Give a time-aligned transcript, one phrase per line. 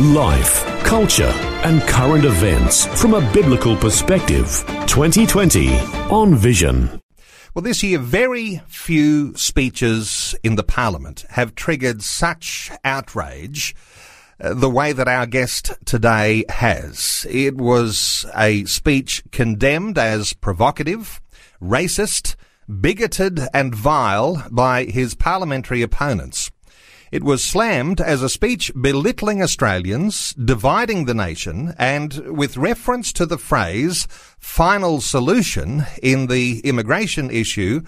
[0.00, 1.32] Life, culture,
[1.64, 4.64] and current events from a biblical perspective.
[4.86, 5.76] 2020
[6.08, 7.02] on Vision.
[7.52, 13.74] Well, this year, very few speeches in the Parliament have triggered such outrage
[14.40, 17.26] uh, the way that our guest today has.
[17.28, 21.20] It was a speech condemned as provocative,
[21.60, 22.36] racist,
[22.68, 26.52] bigoted, and vile by his parliamentary opponents.
[27.10, 33.24] It was slammed as a speech belittling Australians, dividing the nation, and with reference to
[33.24, 34.06] the phrase
[34.38, 37.80] final solution in the immigration issue,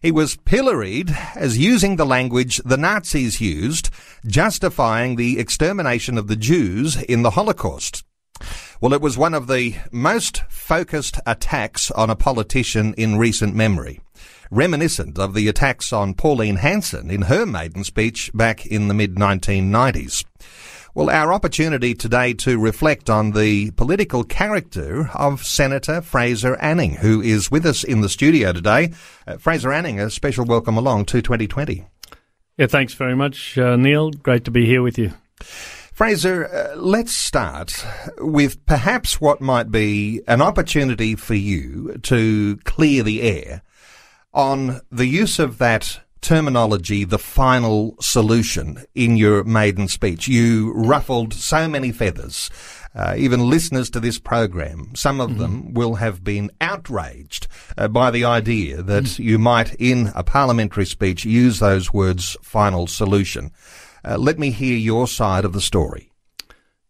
[0.00, 3.90] he was pilloried as using the language the Nazis used,
[4.24, 8.04] justifying the extermination of the Jews in the Holocaust.
[8.80, 14.00] Well, it was one of the most focused attacks on a politician in recent memory
[14.50, 19.14] reminiscent of the attacks on Pauline Hanson in her maiden speech back in the mid
[19.14, 20.24] 1990s.
[20.92, 27.22] Well, our opportunity today to reflect on the political character of Senator Fraser Anning, who
[27.22, 28.92] is with us in the studio today.
[29.24, 31.86] Uh, Fraser Anning, a special welcome along to 2020.
[32.56, 34.10] Yeah, thanks very much, uh, Neil.
[34.10, 35.12] Great to be here with you.
[35.92, 37.86] Fraser, uh, let's start
[38.18, 43.62] with perhaps what might be an opportunity for you to clear the air
[44.32, 50.28] on the use of that terminology, the final solution, in your maiden speech.
[50.28, 52.50] You ruffled so many feathers.
[52.94, 55.38] Uh, even listeners to this program, some of mm-hmm.
[55.38, 57.46] them will have been outraged
[57.78, 62.36] uh, by the idea that mm you might, in a parliamentary speech, use those words
[62.42, 63.52] final solution.
[64.04, 66.10] Uh, let me hear your side of the story.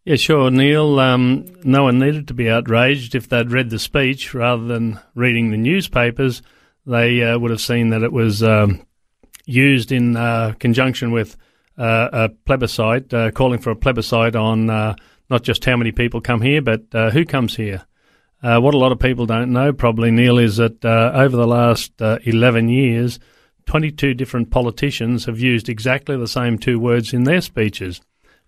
[0.04, 0.98] Yeah, sure, Neil.
[1.00, 5.50] Um, no one needed to be outraged if they'd read the speech rather than reading
[5.50, 6.40] the newspapers
[6.86, 8.84] they uh, would have seen that it was um,
[9.46, 11.36] used in uh, conjunction with
[11.78, 14.94] uh, a plebiscite, uh, calling for a plebiscite on uh,
[15.28, 17.84] not just how many people come here, but who comes here.
[18.42, 22.68] what a lot of people don't know, probably, Neil, is that over the last 11
[22.68, 23.20] years,
[23.66, 28.00] 22 different politicians have used exactly the same two words in their speeches.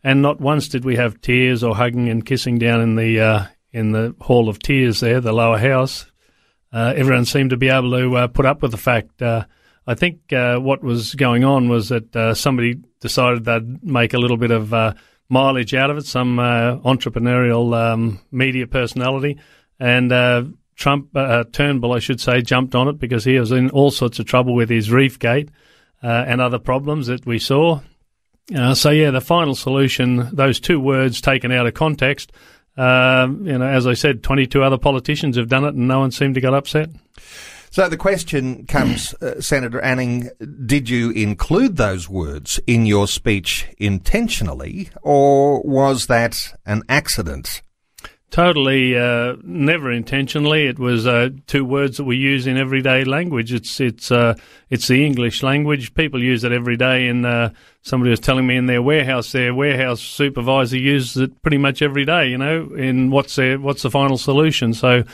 [0.03, 3.93] And not once did we have tears or hugging and kissing down in the in
[3.93, 6.12] the Hall of Tears there, the lower house,
[6.73, 9.21] uh, everyone seemed to be able to uh, put up with the fact.
[9.21, 9.45] Uh,
[9.87, 14.19] I think uh, what was going on was that uh, somebody decided they'd make a
[14.19, 14.97] little bit of
[15.29, 19.39] mileage out of it, some entrepreneurial um, media personality,
[19.81, 21.13] and Trump
[21.53, 24.55] Turnbull, I should say, jumped on it because he was in all sorts of trouble
[24.55, 25.49] with his Reefgate
[26.01, 27.81] and other problems that we saw.
[28.75, 32.31] so yeah, the final solution, those two words taken out of context,
[32.77, 36.11] um, you know, as I said, 22 other politicians have done it, and no one
[36.11, 36.91] seemed to get upset.
[37.71, 40.29] So the question comes, uh, Senator Anning,
[40.67, 47.63] did you include those words in your speech intentionally, or was that an accident?
[48.33, 50.67] Totally, uh, never intentionally.
[50.67, 53.53] It was uh, two words that we use in everyday language.
[53.53, 54.37] It's it's uh,
[54.71, 55.93] it's the English language.
[55.93, 57.09] People use it every day.
[57.09, 57.51] And uh,
[57.83, 62.07] somebody was telling me in their warehouse, their warehouse supervisor uses it pretty much every
[62.07, 62.31] day.
[62.31, 64.75] You know, in what's their what's the final solution?
[64.75, 65.05] So.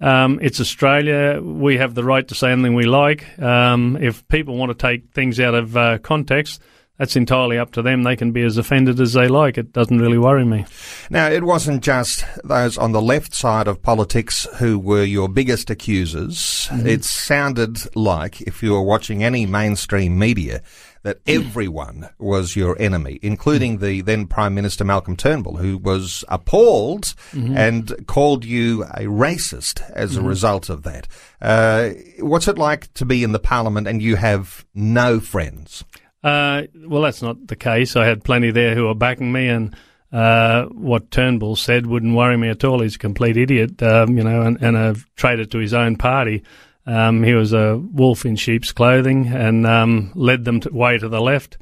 [0.00, 1.40] Um, it's Australia.
[1.40, 3.38] We have the right to say anything we like.
[3.38, 6.60] Um, if people want to take things out of uh, context,
[6.98, 8.04] that's entirely up to them.
[8.04, 9.58] They can be as offended as they like.
[9.58, 10.64] It doesn't really worry me.
[11.10, 15.70] Now, it wasn't just those on the left side of politics who were your biggest
[15.70, 16.68] accusers.
[16.70, 16.86] Mm-hmm.
[16.86, 20.62] It sounded like, if you were watching any mainstream media,
[21.02, 27.14] that everyone was your enemy, including the then Prime Minister Malcolm Turnbull, who was appalled
[27.32, 27.56] mm-hmm.
[27.56, 30.24] and called you a racist as mm-hmm.
[30.24, 31.08] a result of that.
[31.42, 31.90] Uh,
[32.20, 35.84] what's it like to be in the Parliament and you have no friends?
[36.24, 37.96] Uh, well, that's not the case.
[37.96, 39.76] I had plenty there who were backing me, and
[40.10, 42.80] uh, what Turnbull said wouldn't worry me at all.
[42.80, 46.42] He's a complete idiot, um, you know, and, and, a traitor to his own party.
[46.86, 51.08] Um, he was a wolf in sheep's clothing and um, led them to, way to
[51.08, 51.58] the left.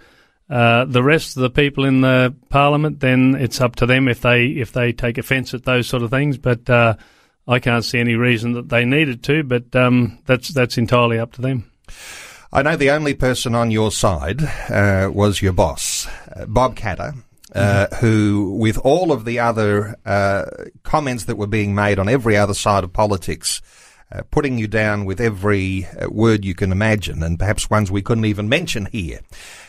[0.48, 4.20] Uh, the rest of the people in the parliament, then it's up to them if
[4.20, 6.36] they if they take offence at those sort of things.
[6.36, 6.96] But uh,
[7.48, 9.42] I can't see any reason that they needed to.
[9.44, 11.70] But um, that's that's entirely up to them.
[12.54, 16.06] I know the only person on your side uh, was your boss,
[16.36, 17.14] uh, Bob Katter.
[17.54, 20.44] uh, who, with all of the other uh,
[20.82, 23.60] comments that were being made on every other side of politics,
[24.10, 28.02] uh, putting you down with every uh, word you can imagine, and perhaps ones we
[28.02, 29.20] couldn't even mention here.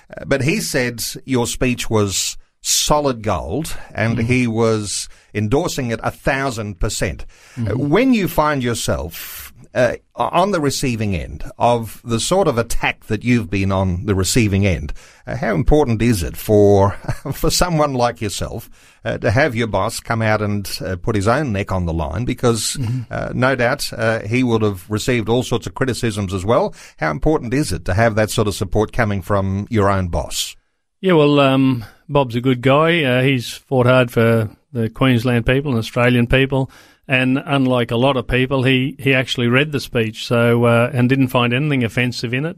[0.10, 4.24] Uh, but he said your speech was solid gold, and mm.
[4.24, 7.26] he was endorsing it a thousand percent.
[7.56, 7.90] Mm-hmm.
[7.90, 9.43] when you find yourself
[9.74, 14.14] uh, on the receiving end of the sort of attack that you've been on the
[14.14, 14.94] receiving end,
[15.26, 16.92] uh, how important is it for
[17.34, 18.70] for someone like yourself
[19.04, 21.94] uh, to have your boss come out and uh, put his own neck on the
[21.94, 22.26] line?
[22.26, 23.02] Because mm-hmm.
[23.10, 26.74] Uh, no doubt uh, he would have received all sorts of criticisms as well.
[26.98, 30.56] How important is it to have that sort of support coming from your own boss?
[31.02, 33.24] Yeah, well, um, Bob's a good guy.
[33.24, 36.70] he's fought hard for the Queensland people and Australian people.
[37.08, 41.10] And unlike a lot of people, he, he actually read the speech so uh, and
[41.10, 42.58] didn't find anything offensive in it.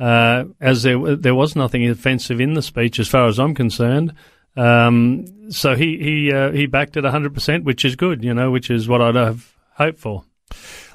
[0.00, 4.14] Uh, as there there was nothing offensive in the speech, as far as I'm concerned.
[4.56, 8.50] Um, so he he uh, he backed it 100, percent which is good, you know,
[8.50, 10.24] which is what I'd have hoped for.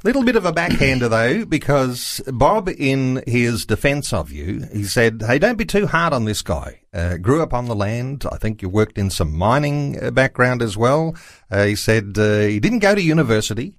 [0.04, 5.24] Little bit of a backhander though, because Bob, in his defence of you, he said,
[5.26, 6.82] "Hey, don't be too hard on this guy.
[6.94, 8.26] Uh, grew up on the land.
[8.32, 11.16] I think you worked in some mining uh, background as well."
[11.50, 13.74] Uh, he said uh, he didn't go to university.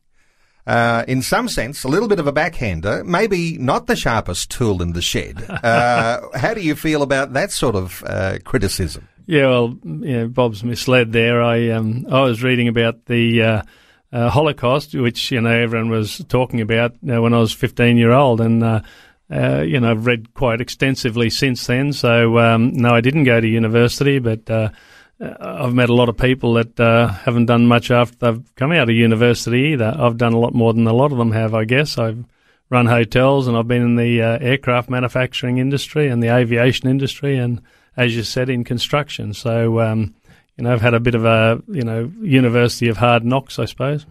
[0.67, 4.83] Uh, in some sense, a little bit of a backhander, maybe not the sharpest tool
[4.83, 5.47] in the shed.
[5.65, 8.03] Uh, how do you feel about that sort of
[8.45, 9.09] criticism?
[9.27, 11.43] Yeah, well, yeah, Bob's misled there.
[11.43, 13.63] I um, I was reading about the
[14.13, 18.13] uh, Holocaust, which you know everyone was talking about uh, when I was 15 year
[18.13, 18.81] old, and uh,
[19.31, 21.93] uh, you know I've read quite extensively since then.
[21.93, 24.71] So um, no, I didn't go to university, but uh,
[25.21, 26.79] uh, I've met a lot of people that
[27.25, 29.95] haven't done much after they've come out of university either.
[29.99, 31.99] I've done a lot more than a lot of them have, I guess.
[31.99, 32.25] I've
[32.71, 37.61] run hotels and I've been in the aircraft manufacturing industry and the aviation industry, and
[37.97, 39.35] as you said, in construction.
[39.35, 40.15] So um,
[40.59, 43.65] you know, I've had a bit of a, you know, University of Hard Knocks, I
[43.65, 44.05] suppose.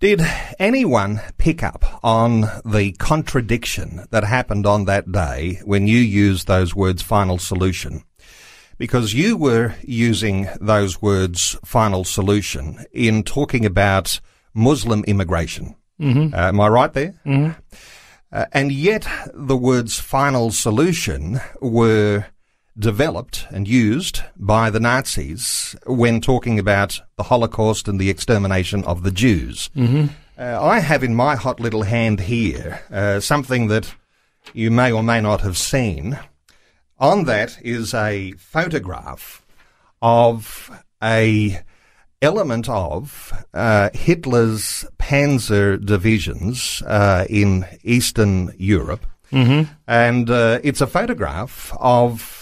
[0.00, 0.22] Did
[0.58, 6.74] anyone pick up on the contradiction that happened on that day when you used those
[6.74, 8.04] words final solution?
[8.78, 14.20] Because you were using those words final solution in talking about
[14.54, 15.74] Muslim immigration.
[16.00, 16.32] Mm-hmm.
[16.32, 17.14] Uh, am I right there?
[17.26, 17.60] Mm-hmm.
[18.30, 22.26] Uh, and yet the words final solution were
[22.78, 29.02] developed and used by the Nazis when talking about the Holocaust and the extermination of
[29.02, 29.70] the Jews.
[29.76, 30.06] Mm-hmm.
[30.38, 33.94] Uh, I have in my hot little hand here uh, something that
[34.54, 36.18] you may or may not have seen.
[36.98, 39.44] On that is a photograph
[40.00, 40.70] of
[41.02, 41.60] a
[42.20, 49.06] element of uh, Hitler's panzer divisions uh, in Eastern Europe.
[49.32, 49.72] Mm-hmm.
[49.86, 52.37] And uh, it's a photograph of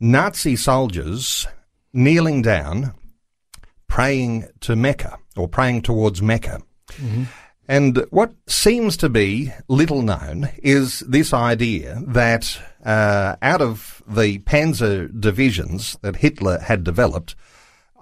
[0.00, 1.46] Nazi soldiers
[1.92, 2.94] kneeling down,
[3.88, 6.60] praying to Mecca or praying towards Mecca.
[6.92, 7.24] Mm-hmm.
[7.68, 14.38] And what seems to be little known is this idea that uh, out of the
[14.40, 17.34] panzer divisions that Hitler had developed,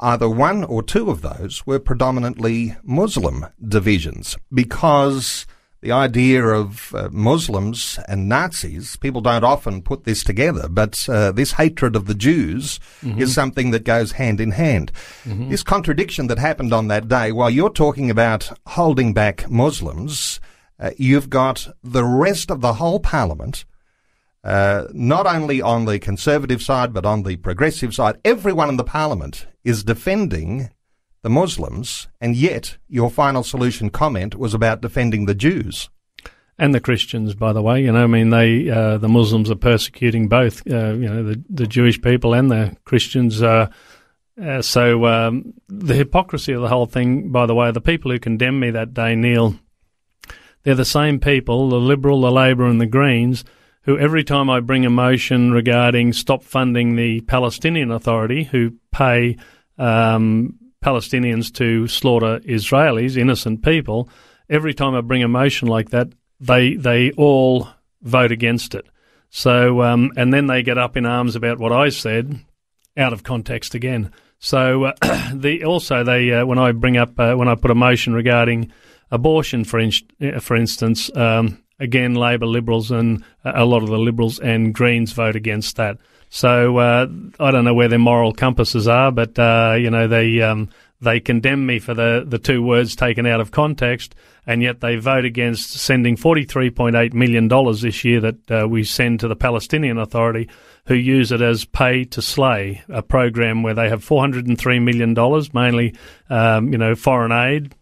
[0.00, 5.47] either one or two of those were predominantly Muslim divisions because
[5.84, 11.31] the idea of uh, Muslims and Nazis, people don't often put this together, but uh,
[11.31, 13.20] this hatred of the Jews mm-hmm.
[13.20, 14.92] is something that goes hand in hand.
[15.25, 15.50] Mm-hmm.
[15.50, 20.40] This contradiction that happened on that day, while you're talking about holding back Muslims,
[20.81, 23.66] uh, you've got the rest of the whole parliament,
[24.42, 28.85] uh, not only on the conservative side, but on the progressive side, everyone in the
[28.85, 30.70] parliament is defending
[31.25, 35.88] the Muslims, and yet your final solution comment was about defending the Jews.
[36.59, 39.57] And the Christians, by the way, you know, I mean, they uh, the Muslims are
[39.57, 43.43] persecuting both, uh, you know, the, the Jewish people and the Christians.
[43.43, 43.71] Uh,
[44.40, 48.19] uh, so um, the hypocrisy of the whole thing, by the way, the people who
[48.19, 49.59] condemned me that day, Neil,
[50.62, 53.45] they're the same people, the Liberal, the Labor, and the Greens,
[53.85, 59.38] who every time I bring a motion regarding stop funding the Palestinian Authority, who pay
[59.78, 64.09] um, Palestinians to slaughter Israelis, innocent people,
[64.50, 66.09] every time I bring a motion like that,
[66.41, 67.69] they they all
[68.03, 68.87] vote against it.
[69.31, 72.38] So um, and then they get up in arms about what I said,
[72.97, 74.12] out of context again.
[74.38, 74.93] So uh,
[75.35, 78.71] the also they uh, when I bring up uh, when I put a motion regarding
[79.11, 83.99] abortion, for in, uh, for instance, um, again Labor, Liberals, and a lot of the
[83.99, 85.97] Liberals and Greens vote against that.
[86.35, 87.07] So uh,
[87.38, 90.69] I don't know where their moral compasses are, but uh, you know they um,
[91.00, 94.97] they condemn me for the, the two words taken out of context, and yet they
[94.97, 97.47] vote against sending $43.8 million
[97.81, 100.49] this year that uh, we send to the Palestinian Authority,
[100.87, 105.14] who use it as pay to slay, a program where they have $403 million,
[105.53, 105.95] mainly,
[106.31, 107.76] um, you know, foreign aid,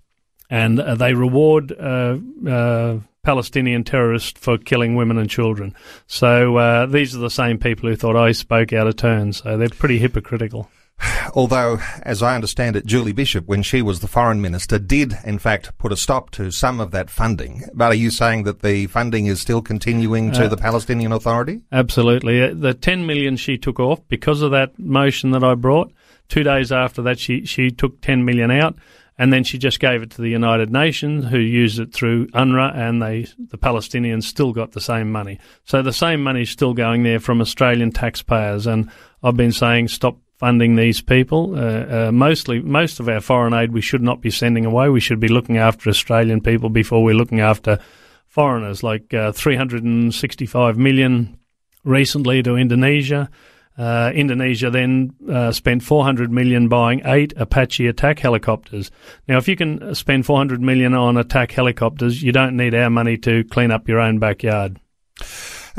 [0.51, 5.73] and uh, they reward uh, uh, Palestinian terrorists for killing women and children.
[6.09, 9.33] So uh, these are the same people who thought I spoke out of turn.
[9.33, 10.69] So they're pretty hypocritical.
[11.35, 15.39] Although, as I understand it, Julie Bishop, when she was the foreign minister, did in
[15.39, 17.63] fact put a stop to some of that funding.
[17.73, 21.63] But are you saying that the funding is still continuing to uh, the Palestinian Authority?
[21.71, 22.43] Absolutely.
[22.43, 25.93] Uh, the 10 million she took off because of that motion that I brought.
[26.29, 28.75] Two days after that, she, she took 10 million out
[29.23, 32.75] and then she just gave it to the United Nations, who used it through UNRWA,
[32.75, 35.39] and they the Palestinians still got the same money.
[35.65, 38.91] So the same money is still going there from Australian taxpayers, and
[39.23, 41.55] I've been saying stop funding these people.
[41.55, 44.89] Uh, uh, mostly, most of our foreign aid we should not be sending away.
[44.89, 47.79] We should be looking after Australian people before we're looking after
[48.27, 48.83] foreigners.
[48.83, 51.39] Like uh, 365 million
[51.85, 53.31] recently to Indonesia.
[53.77, 58.91] Uh, Indonesia then uh, spent 400 million buying eight Apache attack helicopters.
[59.29, 63.17] Now, if you can spend 400 million on attack helicopters, you don't need our money
[63.19, 64.79] to clean up your own backyard.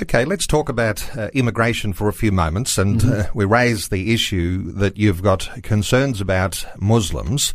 [0.02, 2.80] Okay, let's talk about uh, immigration for a few moments.
[2.80, 3.22] And mm-hmm.
[3.22, 7.54] uh, we raise the issue that you've got concerns about Muslims.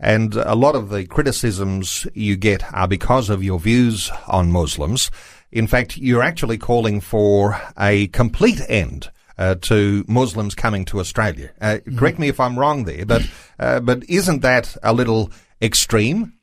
[0.00, 5.12] And a lot of the criticisms you get are because of your views on Muslims.
[5.52, 11.50] In fact, you're actually calling for a complete end uh, to Muslims coming to Australia.
[11.60, 11.98] Uh, mm-hmm.
[11.98, 13.22] Correct me if I'm wrong there, but
[13.58, 16.34] uh, but isn't that a little extreme?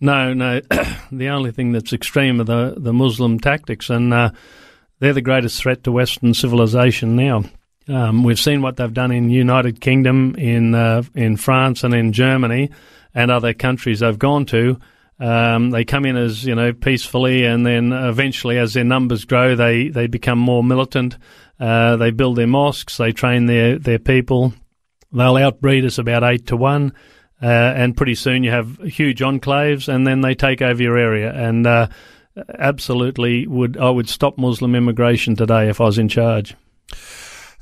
[0.00, 0.60] No, no.
[1.12, 4.30] the only thing that's extreme are the the Muslim tactics, and uh,
[4.98, 7.44] they're the greatest threat to Western civilization now.
[7.88, 12.12] Um, we've seen what they've done in United Kingdom, in uh, in France, and in
[12.12, 12.70] Germany,
[13.14, 14.78] and other countries they've gone to.
[15.18, 19.54] Um, they come in as you know peacefully, and then eventually, as their numbers grow,
[19.54, 21.16] they they become more militant.
[21.60, 24.52] Uh, they build their mosques, they train their their people.
[25.12, 26.92] They'll outbreed us about eight to one,
[27.42, 31.32] uh, and pretty soon you have huge enclaves, and then they take over your area.
[31.32, 31.88] And uh,
[32.58, 36.54] absolutely would I would stop Muslim immigration today if I was in charge.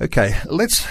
[0.02, 0.86] Okay, let's.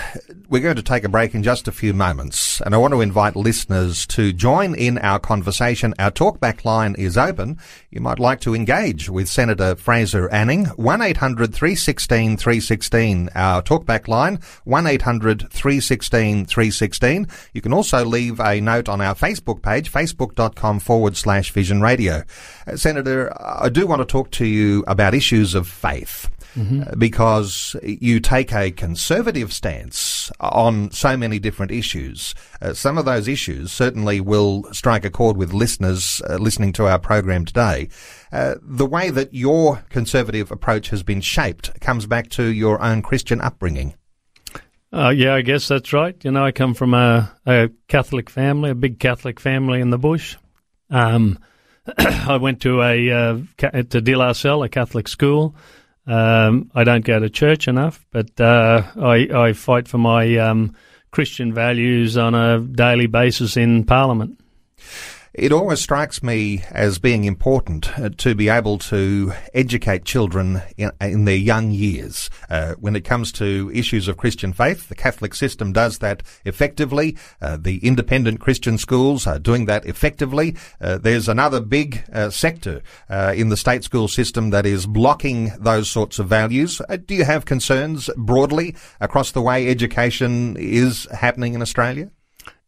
[0.50, 3.02] We're going to take a break in just a few moments, and I want to
[3.02, 5.96] invite listeners to join in our conversation.
[5.98, 7.58] Our talkback line is open.
[7.90, 10.66] You might like to engage with Senator Fraser Anning.
[10.76, 14.40] One 316 316 Our talkback line.
[14.64, 21.18] One 316 316 You can also leave a note on our Facebook page, facebook.com forward
[21.18, 22.24] slash Vision Radio.
[22.68, 26.98] Uh, Senator, I do want to talk to you about issues of faith mm-hmm.
[26.98, 32.36] because you take a conservative stance on so many different issues.
[32.62, 36.88] Uh, some of those issues certainly will strike a chord with listeners uh, listening to
[36.88, 37.90] our program today.
[38.32, 43.02] Uh, the way that your conservative approach has been shaped comes back to your own
[43.02, 43.96] Christian upbringing.
[44.92, 46.16] Uh, yeah, I guess that's right.
[46.24, 50.00] You know, I come from a, a Catholic family, a big Catholic family in the
[50.00, 50.36] bush.
[50.90, 51.38] Um,
[51.98, 55.56] I went to a uh, to De La Salle, a Catholic school.
[56.10, 60.76] Um, I don't go to church enough, but uh, I, I, fight for my um,
[61.12, 64.40] Christian values on a daily basis in Parliament.
[65.40, 70.92] It always strikes me as being important uh, to be able to educate children in,
[71.00, 72.30] in their young years.
[72.50, 77.16] Uh, when it comes to issues of Christian faith, the Catholic system does that effectively.
[77.42, 80.58] Uh, the independent Christian schools are doing that effectively.
[80.82, 85.90] Uh, there's another big uh, sector in the state school system that is blocking those
[85.90, 86.82] sorts of values.
[87.06, 92.12] do you have concerns broadly across the way education is happening in Australia?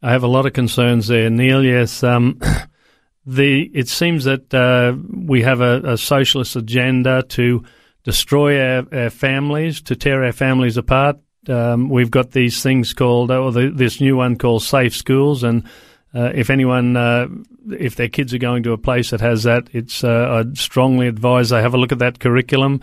[0.02, 1.64] I have a lot of concerns there, Neil.
[1.64, 2.40] Yes, um,
[3.26, 7.64] the it seems that uh, we have a, a, socialist agenda to
[8.04, 11.18] destroy our, our, families, to tear our families apart.
[11.48, 15.68] Um, we've got these things called, or the, this new one called safe schools, and
[16.16, 17.28] uh, if anyone, uh,
[17.70, 21.08] if their kids are going to a place that has that, it's uh, I'd strongly
[21.08, 22.82] advise they have a look at that curriculum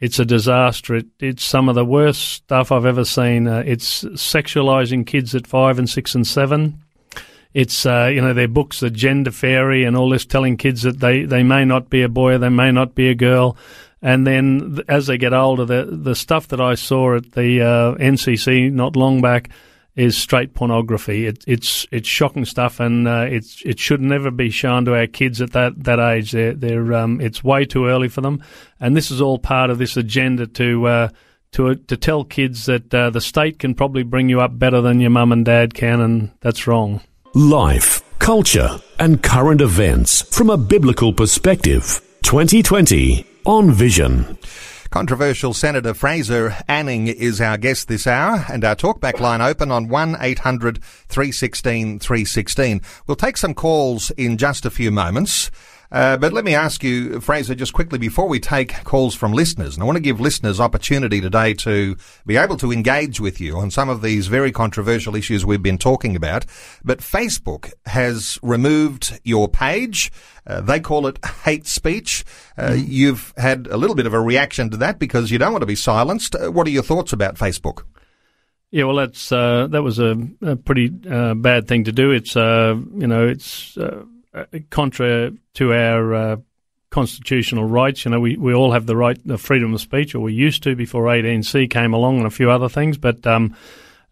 [0.00, 0.96] it's a disaster.
[0.96, 3.46] It, it's some of the worst stuff I've ever seen.
[3.46, 6.82] Uh, it's sexualizing kids at five and six and seven.
[7.52, 11.00] It's uh, you know their books, the gender fairy, and all this, telling kids that
[11.00, 13.56] they, they may not be a boy, or they may not be a girl,
[14.00, 17.94] and then as they get older, the the stuff that I saw at the uh,
[17.96, 19.50] NCC not long back
[19.96, 21.26] is straight pornography.
[21.26, 25.06] It, it's it's shocking stuff, and uh, it's it should never be shown to our
[25.06, 26.32] kids at that, that age.
[26.32, 28.42] They're, they're um, it's way too early for them,
[28.78, 31.08] and this is all part of this agenda to uh,
[31.52, 35.00] to to tell kids that uh, the state can probably bring you up better than
[35.00, 37.00] your mum and dad can, and that's wrong.
[37.34, 42.00] Life, culture, and current events from a biblical perspective.
[42.22, 44.38] 2020 on Vision.
[44.90, 49.86] Controversial Senator Fraser Anning is our guest this hour, and our talkback line open on
[49.86, 52.80] 1 800 316 316.
[53.06, 55.52] We'll take some calls in just a few moments.
[55.92, 59.74] Uh, but let me ask you, Fraser, just quickly before we take calls from listeners,
[59.74, 63.56] and I want to give listeners opportunity today to be able to engage with you
[63.56, 66.46] on some of these very controversial issues we've been talking about.
[66.84, 70.12] But Facebook has removed your page.
[70.46, 72.24] Uh, they call it hate speech.
[72.56, 72.84] Uh, mm.
[72.86, 75.66] You've had a little bit of a reaction to that because you don't want to
[75.66, 76.36] be silenced.
[76.36, 77.82] Uh, what are your thoughts about Facebook?
[78.70, 82.12] Yeah, well, that's uh, that was a, a pretty uh, bad thing to do.
[82.12, 83.76] It's uh, you know it's
[84.32, 86.36] uh, contra to our uh,
[86.90, 88.04] constitutional rights.
[88.04, 90.62] You know, we, we all have the right of freedom of speech, or we used
[90.64, 92.98] to before 18C came along and a few other things.
[92.98, 93.56] But um,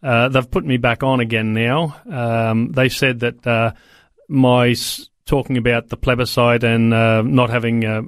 [0.03, 1.97] uh, they've put me back on again now.
[2.11, 3.73] Um, they said that uh,
[4.29, 8.03] my s- talking about the plebiscite and uh, not having uh,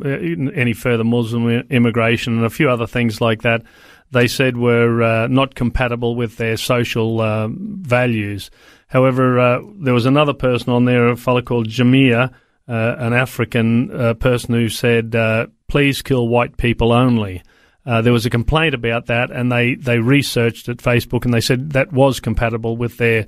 [0.54, 3.62] any further Muslim immigration and a few other things like that,
[4.10, 8.50] they said were not compatible with their social values.
[8.90, 12.32] However, uh, there was another person on there, a fellow called Jamia,
[12.68, 17.42] uh, an African uh, person who said, uh, please kill white people only.
[17.86, 21.40] Uh, there was a complaint about that, and they, they researched at Facebook and they
[21.40, 23.26] said that was compatible with their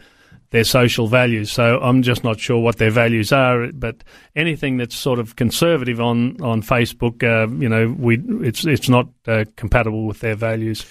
[0.52, 1.50] their social values.
[1.50, 3.73] So I'm just not sure what their values are.
[3.73, 4.04] But
[4.37, 9.09] anything that's sort of conservative on on Facebook, uh, you know, we it's it's not
[9.26, 10.87] uh, compatible with their values.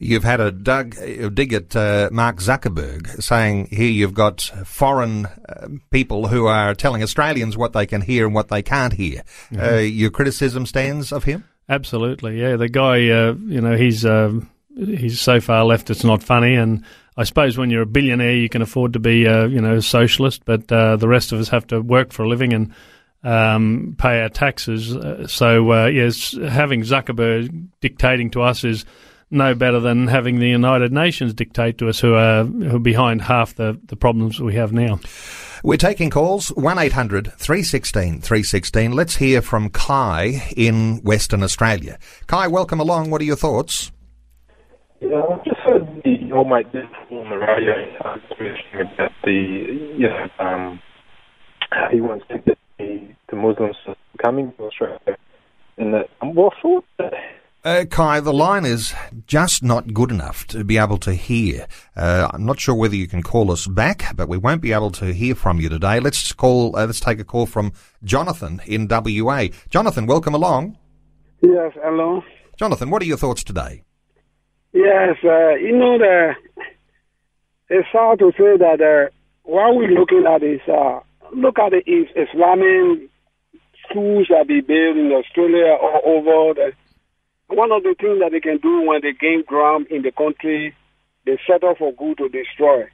[0.00, 5.26] You've had a dug, a dig at uh, Mark Zuckerberg, saying here you've got foreign
[5.26, 9.22] uh, people who are telling Australians what they can hear and what they can't hear.
[9.50, 9.60] Mm-hmm.
[9.60, 11.44] Uh, your criticism stands of him.
[11.68, 12.56] Absolutely, yeah.
[12.56, 16.84] The guy, uh, you know, he's um, he's so far left it's not funny and
[17.16, 20.44] I suppose when you're a billionaire, you can afford to be, uh, you know, socialist,
[20.44, 22.72] but uh, the rest of us have to work for a living and
[23.24, 24.94] um, pay our taxes.
[24.94, 28.84] Uh, so, uh, yes, having Zuckerberg dictating to us is
[29.30, 33.22] no better than having the United Nations dictate to us, who are who are behind
[33.22, 35.00] half the, the problems we have now.
[35.64, 38.92] We're taking calls 1 800 316 316.
[38.92, 41.98] Let's hear from Kai in Western Australia.
[42.26, 43.10] Kai, welcome along.
[43.10, 43.90] What are your thoughts?
[45.00, 45.38] Yeah,
[46.26, 48.16] I've just heard the old mate did on the radio uh,
[48.80, 50.80] about the, you know, um,
[51.70, 53.76] how he wants to get the, the Muslims
[54.22, 55.16] coming to Australia.
[55.78, 57.12] And that, um, well, I thought that
[57.64, 58.94] uh, Kai, the line is
[59.26, 61.66] just not good enough to be able to hear.
[61.96, 64.92] Uh, I'm not sure whether you can call us back, but we won't be able
[64.92, 65.98] to hear from you today.
[65.98, 66.76] Let's call.
[66.76, 67.72] Uh, let's take a call from
[68.04, 69.48] Jonathan in WA.
[69.68, 70.78] Jonathan, welcome along.
[71.40, 72.22] Yes, hello.
[72.56, 73.82] Jonathan, what are your thoughts today?
[74.76, 76.34] Yes, uh, you know, the,
[77.70, 79.08] it's hard to say that uh,
[79.42, 81.00] what we're looking at is uh,
[81.32, 83.08] look at the Islamic
[83.88, 86.52] schools that be built in Australia all over.
[86.60, 86.72] The,
[87.54, 90.74] one of the things that they can do when they gain ground in the country,
[91.24, 92.84] they settle for good to destroy.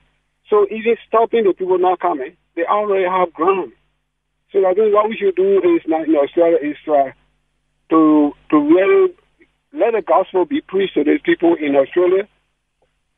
[0.51, 3.73] So even stopping the people not coming, they already have ground.
[4.53, 7.11] So I think what we should do is not in Australia is uh,
[7.91, 9.15] to to really
[9.73, 12.29] let the gospel be preached to these people in Australia.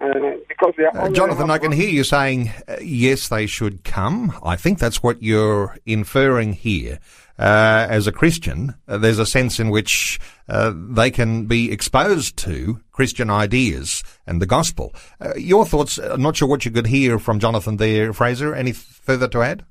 [0.01, 4.37] Uh, because they uh, Jonathan, I can hear you saying uh, yes, they should come.
[4.45, 6.99] I think that's what you're inferring here.
[7.39, 12.37] Uh, as a Christian, uh, there's a sense in which uh, they can be exposed
[12.39, 14.93] to Christian ideas and the gospel.
[15.37, 15.99] your thoughts?
[15.99, 18.55] I'm not sure what you could hear from Jonathan there, Fraser.
[18.55, 19.65] Any further to add?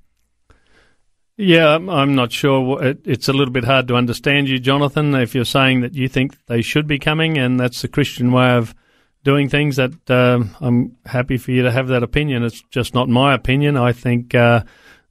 [1.36, 2.96] Yeah, I'm not sure.
[3.04, 6.38] It's a little bit hard to understand you, Jonathan, if you're saying that you think
[6.46, 8.76] they should be coming and that's the Christian way of
[9.24, 9.78] doing things.
[9.78, 12.44] That uh, I'm happy for you to have that opinion.
[12.44, 13.78] It's just not my opinion.
[13.78, 14.64] I think uh,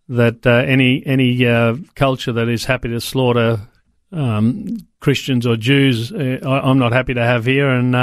[0.09, 3.61] that uh, any any uh, culture that is happy to slaughter
[4.13, 7.69] um, Christians or Jews, uh, I, am not happy to have here.
[7.69, 7.97] And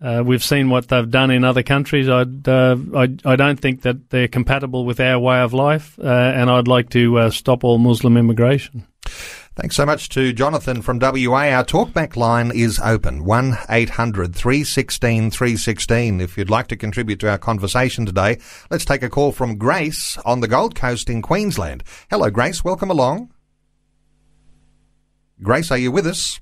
[0.00, 2.08] uh, we've seen what they've done in other countries.
[2.08, 6.06] I'd, uh, I, I don't think that they're compatible with our way of life, uh,
[6.06, 8.86] and I'd like to uh, stop all Muslim immigration.
[9.56, 11.46] Thanks so much to Jonathan from WA.
[11.50, 16.20] Our talkback line is open 1 800 316 316.
[16.20, 18.38] If you'd like to contribute to our conversation today,
[18.70, 21.84] let's take a call from Grace on the Gold Coast in Queensland.
[22.10, 22.64] Hello, Grace.
[22.64, 23.32] Welcome along.
[25.40, 26.40] Grace, are you with us?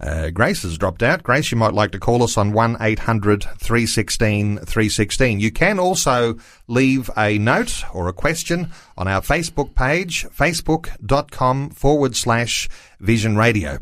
[0.00, 1.22] Uh, Grace has dropped out.
[1.22, 5.40] Grace, you might like to call us on 1-800 316 316.
[5.40, 6.36] You can also
[6.68, 12.68] leave a note or a question on our Facebook page, facebook.com forward slash
[13.00, 13.78] Vision Radio.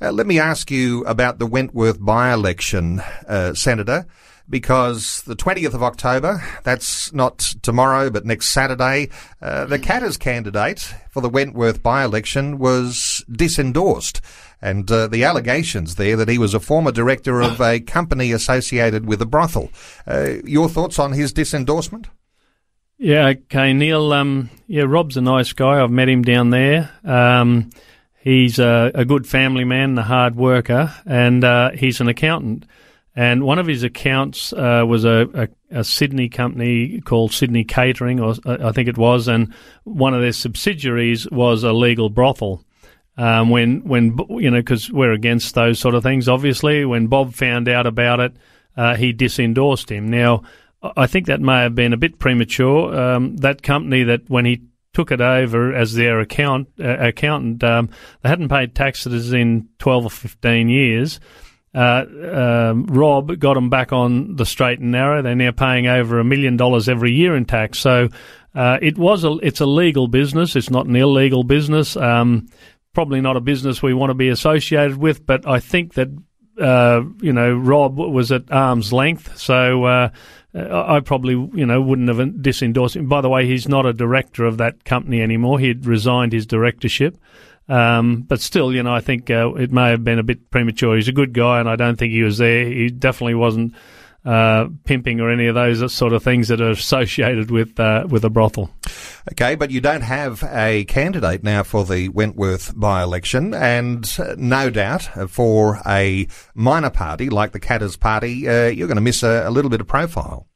[0.00, 4.06] Uh, let me ask you about the Wentworth by-election, uh, Senator
[4.50, 9.08] because the 20th of October, that's not tomorrow, but next Saturday,
[9.40, 14.20] uh, the Katter's candidate for the Wentworth by-election was disendorsed.
[14.60, 19.06] And uh, the allegations there that he was a former director of a company associated
[19.06, 19.70] with a brothel.
[20.06, 22.06] Uh, your thoughts on his disendorsement?
[22.98, 24.12] Yeah, okay, Neil.
[24.12, 25.82] Um, yeah, Rob's a nice guy.
[25.82, 26.90] I've met him down there.
[27.02, 27.70] Um,
[28.18, 32.66] he's a, a, good family man, a hard worker, and uh, he's an accountant.
[33.16, 38.20] And one of his accounts uh, was a, a, a, Sydney company called Sydney Catering,
[38.20, 42.64] or uh, I think it was, and one of their subsidiaries was a legal brothel.
[43.16, 46.84] Um, when, when you know, because we're against those sort of things, obviously.
[46.84, 48.32] When Bob found out about it,
[48.76, 50.08] uh, he disendorsed him.
[50.08, 50.44] Now,
[50.96, 52.94] I think that may have been a bit premature.
[52.94, 54.62] Um, that company that when he
[54.94, 57.90] took it over as their account uh, accountant, um,
[58.22, 61.20] they hadn't paid taxes in twelve or fifteen years
[61.74, 65.22] uh, um, Rob got them back on the straight and narrow.
[65.22, 67.78] They're now paying over a million dollars every year in tax.
[67.78, 68.08] So
[68.54, 70.56] uh, it was a it's a legal business.
[70.56, 71.96] It's not an illegal business.
[71.96, 72.48] Um,
[72.92, 75.24] probably not a business we want to be associated with.
[75.24, 76.08] But I think that
[76.60, 79.38] uh, you know Rob was at arm's length.
[79.38, 79.84] So.
[79.84, 80.10] Uh,
[80.52, 83.06] I probably, you know, wouldn't have disendorsed him.
[83.06, 85.60] By the way, he's not a director of that company anymore.
[85.60, 87.16] He'd resigned his directorship.
[87.70, 90.96] Um, but still, you know, I think uh, it may have been a bit premature.
[90.96, 92.64] He's a good guy, and I don't think he was there.
[92.64, 93.74] He definitely wasn't
[94.24, 98.24] uh, pimping or any of those sort of things that are associated with uh, with
[98.24, 98.70] a brothel.
[99.30, 104.68] Okay, but you don't have a candidate now for the Wentworth by-election, and uh, no
[104.68, 109.44] doubt for a minor party like the Katters Party, uh, you're going to miss a,
[109.46, 110.49] a little bit of profile.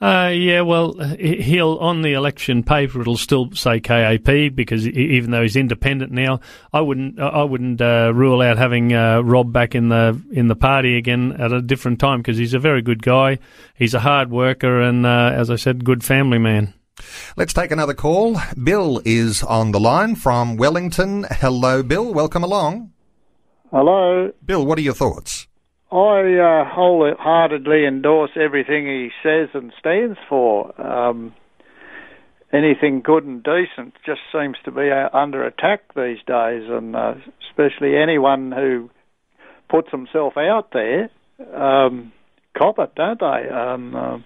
[0.00, 5.42] Uh, yeah, well, he'll on the election paper it'll still say KAP because even though
[5.42, 6.40] he's independent now,
[6.72, 10.56] I wouldn't I wouldn't uh, rule out having uh, Rob back in the in the
[10.56, 13.38] party again at a different time because he's a very good guy.
[13.74, 16.72] He's a hard worker and, uh, as I said, good family man.
[17.36, 18.40] Let's take another call.
[18.62, 21.26] Bill is on the line from Wellington.
[21.30, 22.12] Hello, Bill.
[22.12, 22.92] Welcome along.
[23.70, 24.64] Hello, Bill.
[24.64, 25.46] What are your thoughts?
[25.92, 30.80] I uh, wholeheartedly endorse everything he says and stands for.
[30.80, 31.34] Um,
[32.52, 37.14] anything good and decent just seems to be uh, under attack these days, and uh,
[37.50, 38.90] especially anyone who
[39.68, 41.10] puts himself out there,
[41.54, 42.12] um,
[42.56, 43.48] cop it, don't they?
[43.48, 44.18] Um, uh,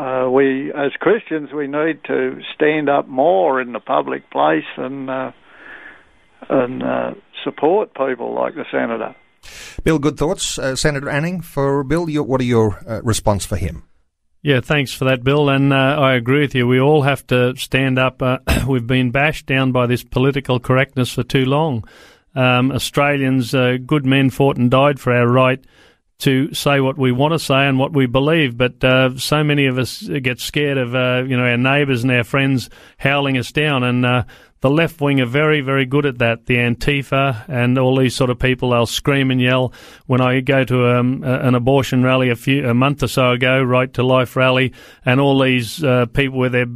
[0.00, 5.10] uh, we, as Christians, we need to stand up more in the public place and
[5.10, 5.32] uh,
[6.48, 7.10] and uh,
[7.44, 9.14] support people like the senator.
[9.82, 10.58] Bill, good thoughts.
[10.58, 13.84] Uh, Senator Anning, for Bill, your, what are your uh, response for him?
[14.42, 15.50] Yeah, thanks for that, Bill.
[15.50, 16.66] And uh, I agree with you.
[16.66, 18.22] We all have to stand up.
[18.22, 21.84] Uh, we've been bashed down by this political correctness for too long.
[22.34, 25.62] Um, Australians, uh, good men fought and died for our right
[26.20, 28.56] to say what we want to say and what we believe.
[28.56, 32.12] But uh, so many of us get scared of uh, you know our neighbours and
[32.12, 34.24] our friends howling us down, and uh,
[34.60, 36.46] the left wing are very, very good at that.
[36.46, 39.72] The Antifa and all these sort of people, they'll scream and yell.
[40.06, 43.62] When I go to um, an abortion rally a few a month or so ago,
[43.62, 46.66] Right to Life rally, and all these uh, people with their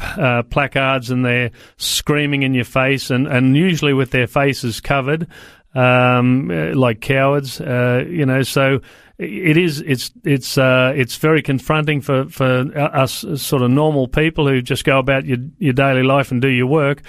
[0.00, 5.28] uh, placards and they're screaming in your face, and, and usually with their faces covered,
[5.74, 8.42] um, like cowards, uh, you know.
[8.42, 8.80] So
[9.18, 14.46] it is it's it's uh, it's very confronting for, for us sort of normal people
[14.46, 17.02] who just go about your your daily life and do your work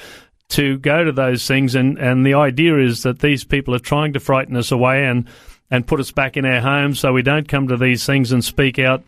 [0.49, 4.13] to go to those things and, and the idea is that these people are trying
[4.13, 5.29] to frighten us away and
[5.69, 8.43] and put us back in our homes so we don't come to these things and
[8.43, 9.03] speak out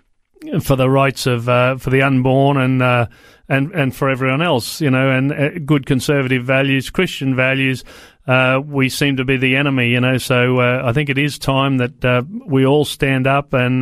[0.61, 3.07] for the rights of uh, for the unborn and uh,
[3.47, 7.83] and and for everyone else, you know, and uh, good conservative values, Christian values.
[8.27, 10.17] Uh, we seem to be the enemy, you know.
[10.17, 13.81] So uh, I think it is time that uh, we all stand up and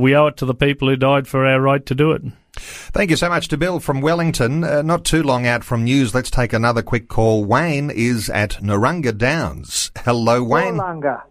[0.00, 2.22] we owe it to the people who died for our right to do it.
[2.54, 4.62] Thank you so much to Bill from Wellington.
[4.62, 7.44] Uh, not too long out from news, let's take another quick call.
[7.44, 9.90] Wayne is at Narunga Downs.
[10.04, 10.76] Hello, Wayne.
[10.76, 11.22] Noarlunga.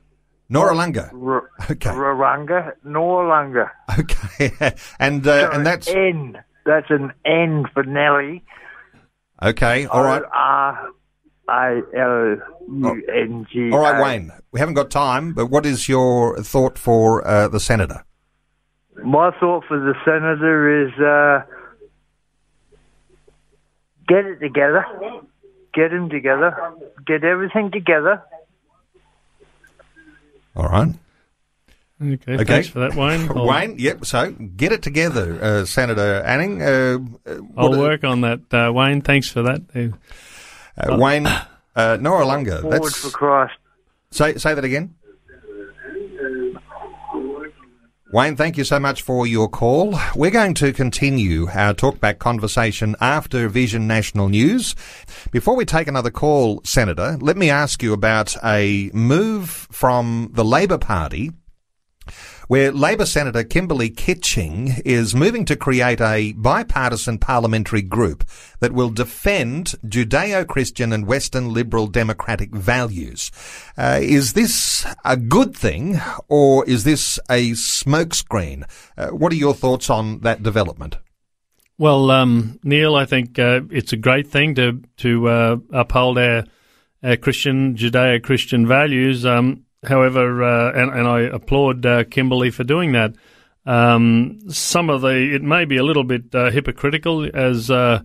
[0.51, 1.13] Noarlunga.
[1.13, 1.89] R- Okay.
[1.89, 3.69] Rarunga, Noarlunga.
[3.99, 4.75] Okay.
[4.99, 6.37] and uh, and that's N.
[6.65, 8.43] That's an N for Nelly.
[9.41, 9.85] okay.
[9.85, 10.21] All right.
[10.31, 10.89] R
[11.49, 12.37] A L
[12.69, 13.71] U N G.
[13.71, 14.31] All right, Wayne.
[14.51, 18.03] We haven't got time, but what is your thought for uh, the senator?
[19.03, 21.45] My thought for the senator is uh,
[24.07, 24.85] get it together,
[25.73, 26.55] get him together,
[27.07, 28.21] get everything together.
[30.55, 30.93] All right.
[32.01, 32.43] Okay, Okay.
[32.45, 33.29] thanks for that, Wayne.
[33.35, 34.05] I'll, Wayne, yep.
[34.05, 36.61] So get it together, uh, Senator Anning.
[36.61, 36.97] Uh,
[37.29, 39.01] uh, I'll what- work on that, uh, Wayne.
[39.01, 39.61] Thanks for that.
[39.75, 39.95] Uh,
[40.77, 41.43] Uh, Wayne, uh,
[41.75, 42.61] Noarlunga.
[42.61, 43.53] Forward That's for Christ.
[44.09, 44.95] say say that again.
[48.13, 49.97] Wayne, thank you so much for your call.
[50.17, 54.75] We're going to continue our talkback conversation after Vision National News.
[55.31, 60.43] Before we take another call, Senator, let me ask you about a move from the
[60.43, 61.31] Labor Party
[62.51, 68.25] where Labor Senator Kimberley Kitching is moving to create a bipartisan parliamentary group
[68.59, 73.31] that will defend Judeo-Christian and Western liberal democratic values.
[73.77, 78.69] Uh, is this a good thing or is this a smokescreen?
[78.97, 80.97] Uh, what are your thoughts on that development?
[81.77, 86.43] Well, um, Neil, I think uh, it's a great thing to to uh, uphold our,
[87.01, 89.25] our Christian Judeo-Christian values.
[89.25, 93.15] Um, However, uh, and, and, I applaud uh, Kimberley for doing that.
[93.65, 98.01] Um, some of the it may be a little bit uh, hypocritical as uh,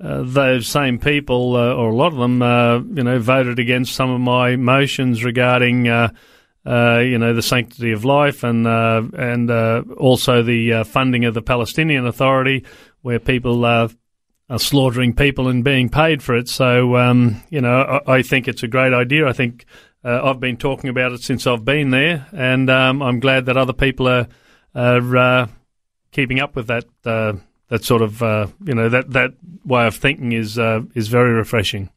[0.00, 4.10] uh, those same people, uh, or a lot of them, you know, voted against some
[4.10, 5.86] of my motions regarding.
[5.86, 9.50] you know the sanctity of life and and
[9.96, 12.64] also the funding of the Palestinian Authority,
[13.02, 13.88] where people are
[14.58, 16.48] slaughtering people and being paid for it.
[16.48, 19.26] So um, you know I, I, think it's a great idea.
[19.26, 19.64] I think
[20.06, 23.56] uh, I've been talking about it since I've been there, and um, I'm glad that
[23.56, 24.28] other people are,
[24.74, 25.46] are uh,
[26.12, 26.84] keeping up with that.
[27.04, 27.34] Uh,
[27.68, 29.32] that sort of uh, you know that that
[29.64, 31.90] way of thinking is uh, is very refreshing.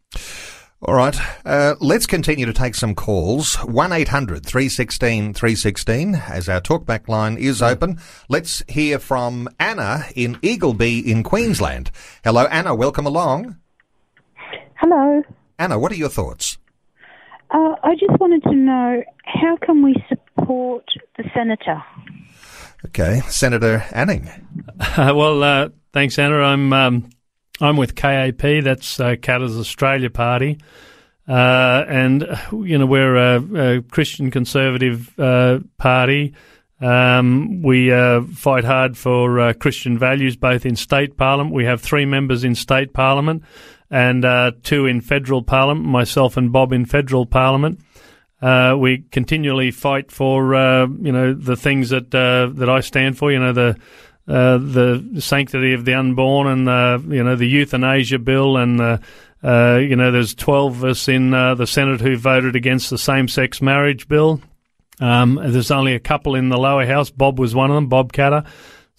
[0.81, 3.55] All right, uh, let's continue to take some calls.
[3.57, 7.99] 1 800 316 316 as our talkback line is open.
[8.29, 11.91] Let's hear from Anna in Eagleby in Queensland.
[12.23, 13.57] Hello, Anna, welcome along.
[14.75, 15.21] Hello.
[15.59, 16.57] Anna, what are your thoughts?
[17.51, 20.85] Uh, I just wanted to know how can we support
[21.17, 21.83] the senator?
[22.85, 24.29] Okay, Senator Anning.
[24.79, 26.37] Uh, well, uh, thanks, Anna.
[26.37, 27.09] I'm um,
[27.59, 28.63] I'm with KAP.
[28.63, 30.59] That's uh, Katter's Australia Party,
[31.27, 36.35] uh, and you know we're a, a Christian conservative uh, party.
[36.81, 41.53] Um, we uh, fight hard for uh, Christian values, both in state parliament.
[41.53, 43.43] We have three members in state parliament
[43.89, 47.79] and uh, two in federal parliament, myself and Bob in federal parliament.
[48.41, 53.17] Uh, we continually fight for uh, you know the things that uh, that I stand
[53.17, 53.31] for.
[53.31, 53.77] You know the
[54.27, 59.95] uh, the sanctity of the unborn and uh, you know the euthanasia bill and you
[59.95, 64.41] know there's 12 of us in the Senate who voted against the same-sex marriage bill.
[65.01, 67.09] Um, there's only a couple in the lower house.
[67.09, 68.45] Bob was one of them, Bob Katter.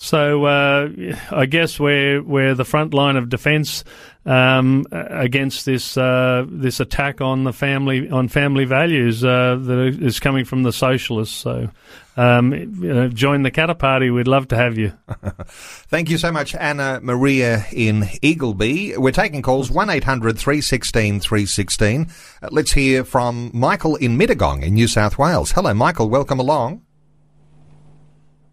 [0.03, 0.89] So uh,
[1.31, 3.85] I guess we're we're the front line of defence
[4.25, 10.19] um, against this uh, this attack on the family on family values uh, that is
[10.19, 11.37] coming from the socialists.
[11.37, 11.71] So
[12.17, 14.09] um, you know, join the Katter Party.
[14.09, 14.95] We'd love to have you.
[15.45, 18.97] Thank you so much, Anna Maria in Eagleby.
[18.97, 22.11] We're taking calls one 316 316
[22.43, 25.53] uh, Let's hear from Michael in Mittagong in New South Wales.
[25.53, 26.09] Hello, Michael.
[26.09, 26.81] Welcome along.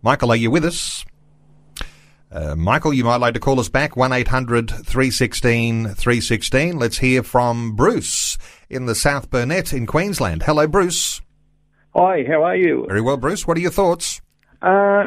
[0.02, 1.06] Michael, are you with us?
[2.30, 6.78] Uh, Michael, you might like to call us back, 800 316 316.
[6.78, 8.38] Let's hear from Bruce
[8.70, 10.44] in the South Burnett in Queensland.
[10.44, 11.22] Hello, Bruce.
[11.96, 12.86] Hi, how are you?
[12.88, 13.48] Very well, Bruce.
[13.48, 14.22] What are your thoughts?
[14.62, 15.06] Uh,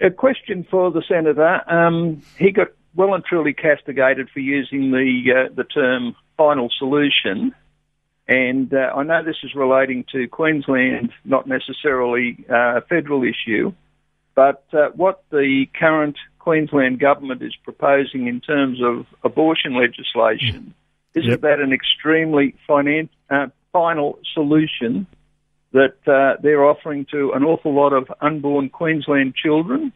[0.00, 1.60] a question for the Senator.
[1.70, 7.54] Um, he got well and truly castigated for using the, uh, the term final solution.
[8.26, 13.74] And uh, I know this is relating to Queensland, not necessarily uh, a federal issue.
[14.34, 21.18] But uh, what the current Queensland government is proposing in terms of abortion legislation, mm.
[21.18, 21.40] isn't yep.
[21.40, 25.06] that an extremely finan- uh, final solution
[25.72, 29.90] that uh, they're offering to an awful lot of unborn Queensland children?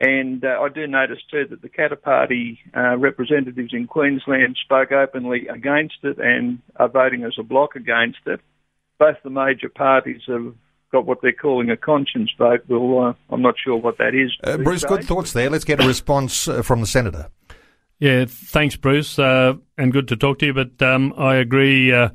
[0.00, 4.90] And uh, I do notice too that the Katter Party uh, representatives in Queensland spoke
[4.90, 8.40] openly against it and are voting as a bloc against it.
[8.98, 10.54] Both the major parties have
[10.90, 12.62] got what they're calling a conscience vote.
[12.68, 14.30] Well, uh, I'm not sure what that is.
[14.42, 14.88] Uh, Bruce, days.
[14.88, 15.50] good thoughts there.
[15.50, 17.28] Let's get a response uh, from the senator.
[17.98, 20.54] Yeah, thanks, Bruce, uh, and good to talk to you.
[20.54, 21.92] But um, I agree.
[21.92, 22.10] Uh,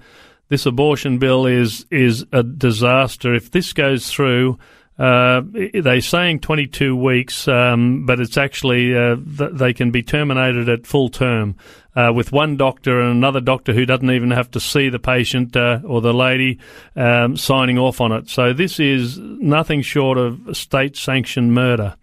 [0.50, 3.34] this abortion bill is is a disaster.
[3.34, 4.60] If this goes through,
[4.97, 5.41] uh,
[5.73, 10.86] they're saying 22 weeks, um, but it's actually uh, th- they can be terminated at
[10.86, 11.56] full term
[11.95, 15.56] uh, with one doctor and another doctor who doesn't even have to see the patient
[15.56, 16.60] uh, or the lady
[16.95, 18.29] um, signing off on it.
[18.29, 21.95] So this is nothing short of state sanctioned murder.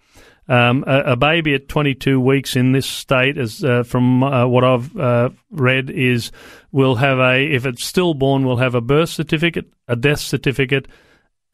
[0.49, 4.65] Um, a, a, baby at 22 weeks in this state, as uh, from uh, what
[4.65, 6.33] I've uh, read, is
[6.73, 10.89] will have a if it's stillborn, will have a birth certificate, a death certificate,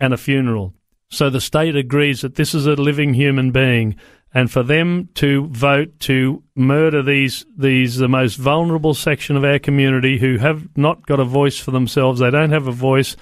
[0.00, 0.72] and a funeral.
[1.10, 3.96] So the state agrees that this is a living human being,
[4.34, 9.58] and for them to vote to murder these these the most vulnerable section of our
[9.58, 13.16] community who have not got a voice for themselves, they don't have a voice.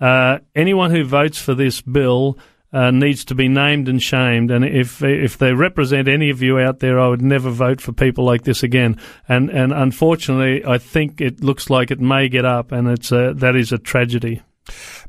[0.00, 2.38] Uh, anyone who votes for this bill
[2.74, 4.50] uh, needs to be named and shamed.
[4.50, 7.92] And if if they represent any of you out there, I would never vote for
[7.92, 8.98] people like this again.
[9.28, 13.32] And and unfortunately, I think it looks like it may get up, and it's a,
[13.34, 14.42] that is a tragedy.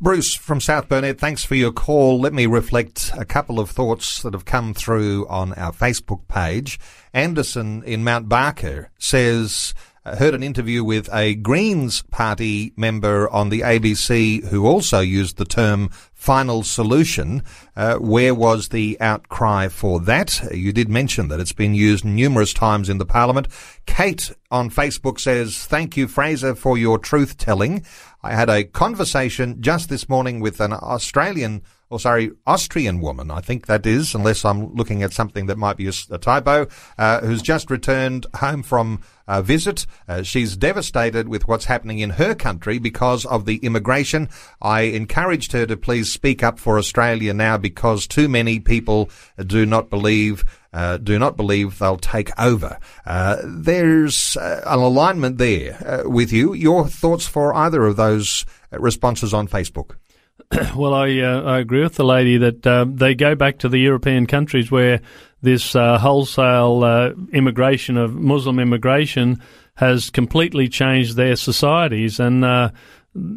[0.01, 2.19] Bruce from South Burnett, thanks for your call.
[2.19, 6.79] Let me reflect a couple of thoughts that have come through on our Facebook page.
[7.13, 9.73] Anderson in Mount Barker says,
[10.05, 15.45] heard an interview with a Greens Party member on the ABC who also used the
[15.45, 17.43] term final solution.
[17.75, 20.47] Uh, where was the outcry for that?
[20.53, 23.47] You did mention that it's been used numerous times in the Parliament.
[23.87, 27.83] Kate on Facebook says, Thank you, Fraser, for your truth telling.
[28.21, 33.41] I had a conversation just this morning with an Australian or sorry, Austrian woman, I
[33.41, 36.67] think that is, unless I'm looking at something that might be a, a typo,
[36.97, 39.85] uh, who's just returned home from a visit.
[40.07, 44.29] Uh, she's devastated with what's happening in her country because of the immigration.
[44.61, 49.09] I encouraged her to please speak up for Australia now because too many people
[49.45, 50.43] do not believe
[50.73, 52.77] uh, do not believe they'll take over.
[53.05, 56.53] Uh, there's uh, an alignment there uh, with you.
[56.53, 59.95] Your thoughts for either of those responses on Facebook?
[60.75, 63.79] well, I, uh, I agree with the lady that uh, they go back to the
[63.79, 65.01] European countries where
[65.41, 69.39] this wholesale immigration of Muslim immigration
[69.75, 72.43] has completely changed their societies and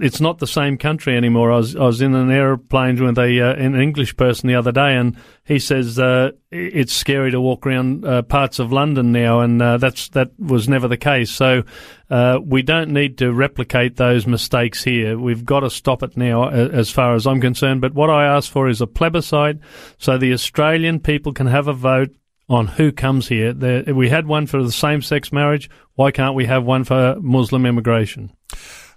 [0.00, 1.52] it's not the same country anymore.
[1.52, 4.72] I was I was in an airplane with a uh, an English person the other
[4.72, 9.40] day, and he says uh, it's scary to walk around uh, parts of London now,
[9.40, 11.30] and uh, that's that was never the case.
[11.30, 11.62] So
[12.10, 15.16] uh, we don't need to replicate those mistakes here.
[15.16, 17.80] We've got to stop it now, as far as I'm concerned.
[17.80, 19.58] But what I ask for is a plebiscite,
[19.98, 22.14] so the Australian people can have a vote
[22.48, 23.52] on who comes here.
[23.52, 25.68] There, we had one for the same sex marriage.
[25.94, 28.32] Why can't we have one for Muslim immigration?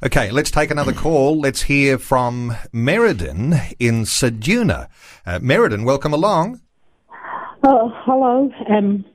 [0.03, 1.39] Okay, let's take another call.
[1.39, 4.87] Let's hear from Meriden in Ceduna.
[5.25, 6.61] Uh, Meriden, welcome along.
[7.63, 8.51] Oh, hello.
[8.67, 9.05] Um,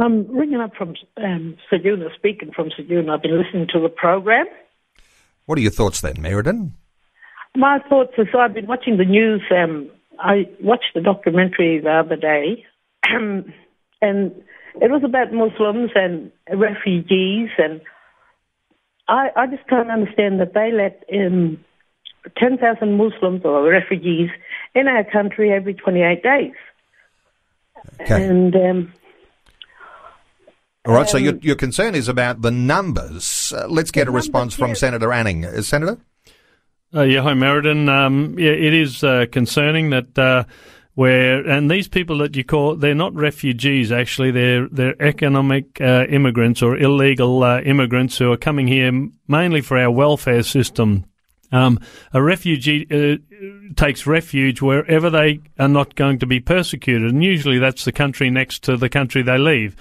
[0.00, 3.10] I'm ringing up from um, Ceduna, speaking from Ceduna.
[3.10, 4.46] I've been listening to the program.
[5.44, 6.74] What are your thoughts then, Meriden?
[7.56, 9.42] My thoughts is I've been watching the news.
[9.50, 12.64] Um, I watched the documentary the other day,
[13.10, 13.52] and
[14.02, 17.80] it was about Muslims and refugees and
[19.08, 21.58] I, I just can't understand that they let um,
[22.38, 24.30] 10,000 Muslims or refugees
[24.74, 26.52] in our country every 28 days.
[28.00, 28.24] Okay.
[28.24, 28.54] And.
[28.54, 28.92] Um,
[30.86, 33.52] all right, um, so your, your concern is about the numbers.
[33.54, 35.44] Uh, let's get a response from Senator Anning.
[35.44, 35.98] Uh, Senator?
[36.94, 37.88] Uh, yeah, hi, Meriden.
[37.88, 40.44] Um, yeah, it is uh, concerning that uh,
[41.00, 46.04] where and these people that you call they're not refugees actually they're they're economic uh,
[46.10, 48.92] immigrants or illegal uh, immigrants who are coming here
[49.26, 51.06] mainly for our welfare system.
[51.52, 51.80] Um,
[52.12, 53.16] a refugee uh,
[53.76, 58.28] takes refuge wherever they are not going to be persecuted, and usually that's the country
[58.28, 59.76] next to the country they leave.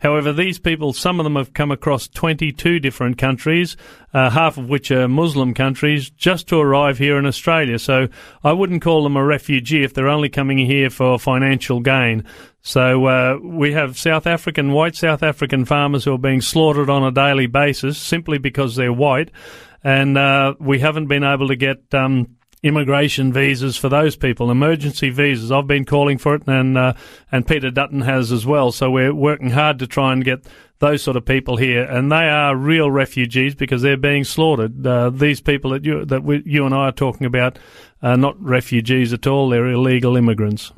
[0.00, 3.76] However, these people, some of them have come across 22 different countries,
[4.14, 7.80] uh, half of which are Muslim countries, just to arrive here in Australia.
[7.80, 8.06] So
[8.44, 12.24] I wouldn't call them a refugee if they're only coming here for financial gain.
[12.62, 17.02] So uh, we have South African, white South African farmers who are being slaughtered on
[17.02, 19.32] a daily basis simply because they're white.
[19.82, 21.92] And uh, we haven't been able to get.
[21.92, 25.52] Um, immigration visas for those people, emergency visas.
[25.52, 26.94] I've been calling for it, and uh,
[27.30, 28.72] and Peter Dutton has as well.
[28.72, 30.46] So we're working hard to try and get
[30.80, 34.86] those sort of people here, and they are real refugees because they're being slaughtered.
[34.86, 37.58] Uh, these people that you that we, you and I are talking about
[38.02, 40.72] are not refugees at all; they're illegal immigrants.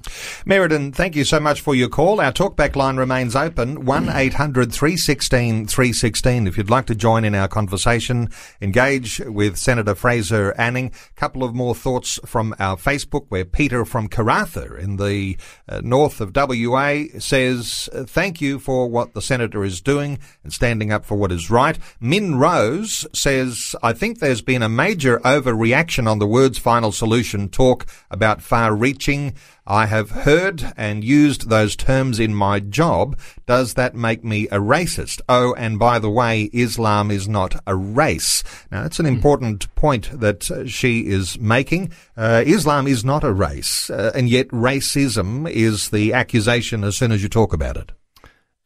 [0.44, 2.20] Meriden, thank you so much for your call.
[2.20, 6.46] Our talkback line remains open 1 800 316 316.
[6.46, 8.30] If you'd like to join in our conversation,
[8.61, 10.92] engage with Senator Fraser Anning.
[11.16, 15.37] A couple of more thoughts from our Facebook, where Peter from Karratha in the
[15.68, 20.52] uh, north of WA says, "Thank you for what the senator is doing." doing and
[20.52, 21.78] standing up for what is right.
[22.00, 27.10] Min Rose says, I think there's been a major overreaction on the words final solution
[27.49, 29.35] talk about far reaching.
[29.66, 33.18] I have heard and used those terms in my job.
[33.46, 35.20] Does that make me a racist?
[35.29, 38.42] Oh, and by the way, Islam is not a race.
[38.73, 39.14] Now, that's an hmm.
[39.14, 41.92] important point that uh, she is making.
[42.16, 47.12] Uh, Islam is not a race, uh, and yet racism is the accusation as soon
[47.12, 47.92] as you talk about it.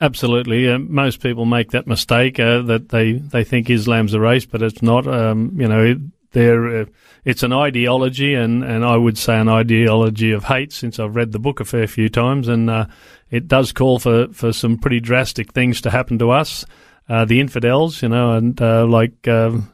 [0.00, 0.68] Absolutely.
[0.68, 4.62] Uh, most people make that mistake uh, that they, they think Islam's a race, but
[4.62, 5.06] it's not.
[5.06, 5.96] Um, you know,
[6.34, 6.84] there uh,
[7.24, 10.72] it's an ideology, and, and I would say an ideology of hate.
[10.72, 12.86] Since I've read the book a fair few times, and uh,
[13.30, 16.66] it does call for, for some pretty drastic things to happen to us,
[17.08, 18.02] uh, the infidels.
[18.02, 19.26] You know, and uh, like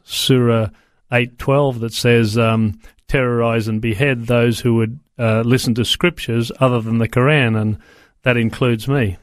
[0.03, 0.69] Surah
[1.11, 6.51] eight twelve that says, um, "Terrorize and behead those who would uh, listen to scriptures
[6.61, 7.77] other than the Quran, and
[8.23, 9.17] that includes me.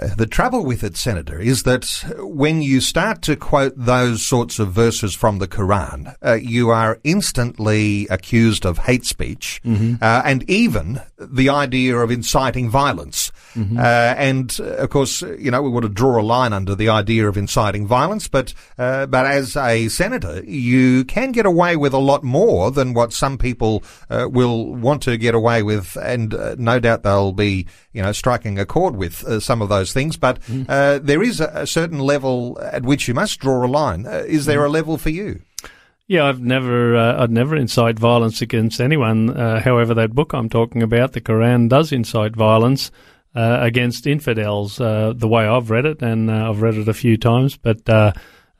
[0.00, 1.86] Uh, the trouble with it, Senator, is that
[2.18, 6.98] when you start to quote those sorts of verses from the Quran, uh, you are
[7.04, 10.02] instantly accused of hate speech Mm-hmm.
[10.02, 13.32] uh, and even the idea of inciting violence.
[13.54, 13.78] Mm-hmm.
[13.78, 16.88] Uh, and uh, of course, you know, we want to draw a line under the
[16.88, 21.92] idea of inciting violence, but uh, but as a senator, you can get away with
[21.92, 26.34] a lot more than what some people uh, will want to get away with, and
[26.34, 29.87] uh, no doubt they'll be, you know, striking a chord with uh, some of those
[29.92, 30.16] things.
[30.16, 34.06] But uh, there is a, a certain level at which you must draw a line.
[34.06, 35.40] Uh, is there a level for you?
[36.06, 39.28] Yeah, I've never, uh, I'd never incite violence against anyone.
[39.28, 42.90] Uh, however, that book I'm talking about, the Quran, does incite violence
[43.34, 44.80] uh, against infidels.
[44.80, 47.86] Uh, the way I've read it, and uh, I've read it a few times, but
[47.88, 48.12] uh,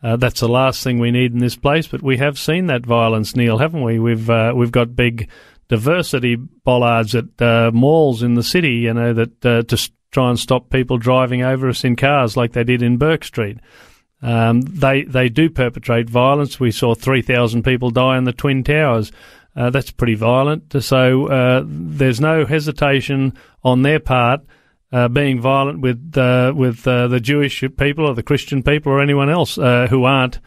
[0.03, 1.87] uh, that's the last thing we need in this place.
[1.87, 3.99] But we have seen that violence, Neil, haven't we?
[3.99, 5.31] We've uh, we've got big
[5.69, 10.39] diversity bollards at uh, malls in the city, you know, that uh, to try and
[10.39, 13.59] stop people driving over us in cars like they did in Bourke Street.
[14.21, 16.59] Um, they they do perpetrate violence.
[16.59, 19.13] We saw three thousand people die in the Twin Towers.
[19.55, 20.75] Uh, that's pretty violent.
[20.83, 24.43] So uh, there's no hesitation on their part
[24.93, 29.01] uh, being violent with uh, with uh, the Jewish people or the Christian people or
[29.01, 30.41] anyone else uh, who aren't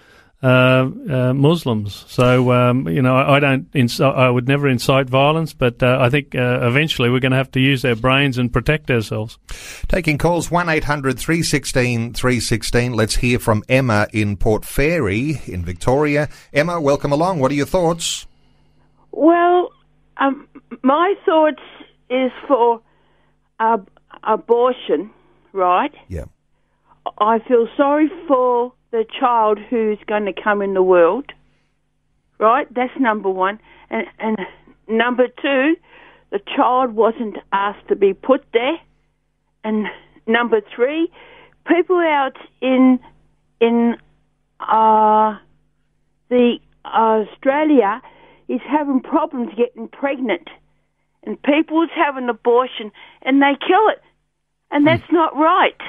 [0.43, 2.05] uh, uh, Muslims.
[2.07, 3.71] So um, you know, I, I don't.
[3.73, 7.37] Inc- I would never incite violence, but uh, I think uh, eventually we're going to
[7.37, 9.37] have to use our brains and protect ourselves.
[9.87, 12.93] Taking calls 1 800 316 316.
[12.93, 16.29] Let's hear from Emma in Port Fairy in Victoria.
[16.53, 17.39] Emma, welcome along.
[17.39, 18.25] What are your thoughts?
[19.11, 19.71] Well,
[20.17, 20.47] um,
[20.81, 21.61] my thoughts
[22.09, 22.81] is for
[23.59, 23.77] uh,
[24.23, 25.11] abortion,
[25.53, 25.93] right?
[26.07, 26.25] Yeah.
[27.17, 31.31] I feel sorry for the child who's going to come in the world,
[32.39, 32.71] right?
[32.73, 33.59] That's number one.
[33.89, 34.37] And, and
[34.87, 35.75] number two,
[36.31, 38.77] the child wasn't asked to be put there.
[39.63, 39.87] And
[40.27, 41.11] number three,
[41.67, 42.99] people out in
[43.59, 43.95] in
[44.59, 45.37] uh,
[46.29, 48.01] the Australia
[48.47, 50.49] is having problems getting pregnant,
[51.23, 54.01] and people's having abortion and they kill it,
[54.71, 55.79] and that's not right.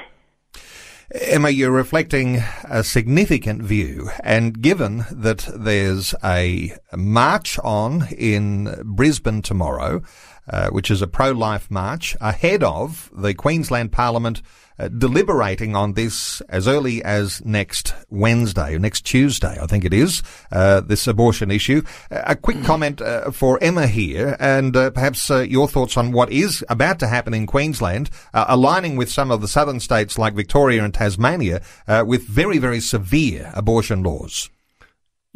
[1.11, 9.41] Emma, you're reflecting a significant view, and given that there's a march on in Brisbane
[9.41, 10.01] tomorrow,
[10.47, 14.41] uh, which is a pro-life march, ahead of the Queensland Parliament
[14.79, 20.23] uh, deliberating on this as early as next Wednesday, next Tuesday, I think it is,
[20.51, 21.83] uh, this abortion issue.
[22.09, 26.65] Uh, a quick comment uh, for Emma here, and perhaps your thoughts on what is
[26.69, 30.93] about to happen in Queensland, aligning with some of the southern states like Victoria and
[30.93, 31.61] Tasmania,
[32.05, 34.49] with very, very severe abortion laws.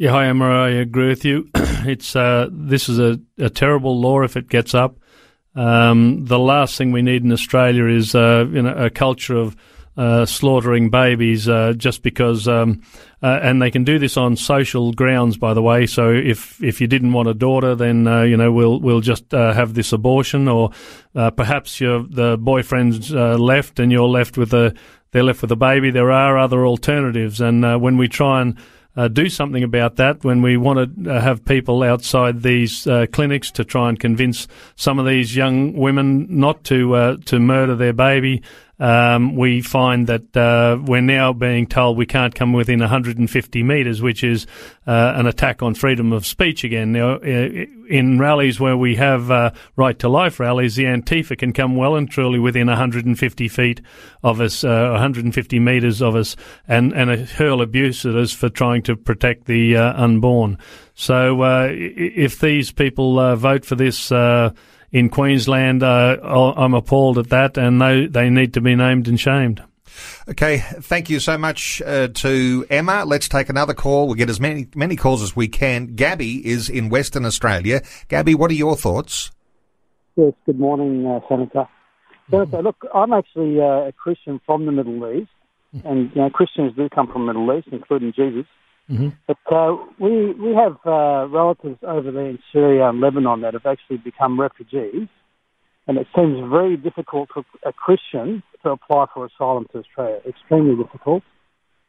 [0.00, 0.48] Yeah, hi Emma.
[0.48, 1.50] I agree with you.
[1.54, 4.96] it's uh, this is a, a terrible law if it gets up.
[5.56, 9.56] Um, the last thing we need in Australia is uh, you know, a culture of
[9.96, 12.80] uh, slaughtering babies uh, just because, um,
[13.24, 15.84] uh, and they can do this on social grounds, by the way.
[15.84, 19.32] So if if you didn't want a daughter, then uh, you know we'll we'll just
[19.32, 20.70] have this abortion, or
[21.12, 24.76] perhaps your the boyfriend's left and you're left with a
[25.10, 25.90] they're left with a baby.
[25.90, 28.56] There are other alternatives, and when we try and
[28.96, 33.06] uh, do something about that when we want to uh, have people outside these uh,
[33.12, 37.76] clinics to try and convince some of these young women not to uh, to murder
[37.76, 38.42] their baby.
[38.80, 44.00] Um, we find that uh, we're now being told we can't come within 150 metres,
[44.00, 44.46] which is
[44.86, 46.92] uh, an attack on freedom of speech again.
[46.92, 51.52] Now, uh, in rallies where we have uh, right to life rallies, the Antifa can
[51.52, 53.80] come well and truly within 150 feet
[54.22, 56.36] of us, uh, 150 metres of us,
[56.68, 60.56] and, and hurl abuse at us for trying to protect the uh, unborn.
[60.94, 64.10] So if these people vote for this,
[64.92, 66.16] in Queensland, uh,
[66.56, 69.62] I'm appalled at that, and they they need to be named and shamed.
[70.28, 73.04] Okay, thank you so much uh, to Emma.
[73.04, 74.06] Let's take another call.
[74.06, 75.94] We'll get as many many calls as we can.
[75.94, 77.82] Gabby is in Western Australia.
[78.08, 79.30] Gabby, what are your thoughts?
[80.16, 81.68] Yes, good morning, uh, Senator.
[82.30, 85.30] Senator, look, I'm actually uh, a Christian from the Middle East,
[85.84, 88.46] and you know, Christians do come from the Middle East, including Jesus.
[88.90, 89.08] Mm-hmm.
[89.26, 93.66] But uh, we we have uh, relatives over there in Syria and Lebanon that have
[93.66, 95.08] actually become refugees,
[95.86, 100.20] and it seems very difficult for a Christian to apply for asylum to Australia.
[100.26, 101.22] Extremely difficult.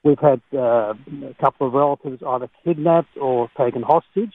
[0.04, 0.94] We've had uh,
[1.24, 4.34] a couple of relatives either kidnapped or taken hostage.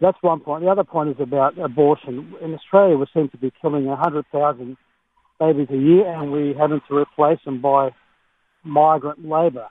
[0.00, 0.64] That's one point.
[0.64, 2.34] The other point is about abortion.
[2.42, 4.76] In Australia, we seem to be killing 100,000
[5.40, 7.90] babies a year, and we're having to replace them by
[8.64, 9.68] migrant labour.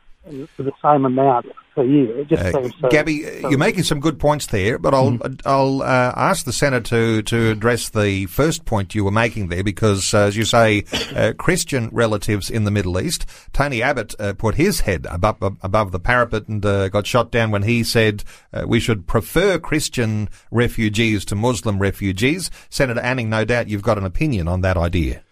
[0.55, 2.23] For the same amount per year.
[2.25, 6.13] Just Uh, so, Gabby, so you're making some good points there, but I'll I'll uh,
[6.15, 10.19] ask the senator to to address the first point you were making there, because uh,
[10.19, 13.25] as you say, uh, Christian relatives in the Middle East.
[13.51, 17.51] Tony Abbott uh, put his head above above the parapet and uh, got shot down
[17.51, 22.49] when he said uh, we should prefer Christian refugees to Muslim refugees.
[22.69, 25.23] Senator Anning, no doubt you've got an opinion on that idea.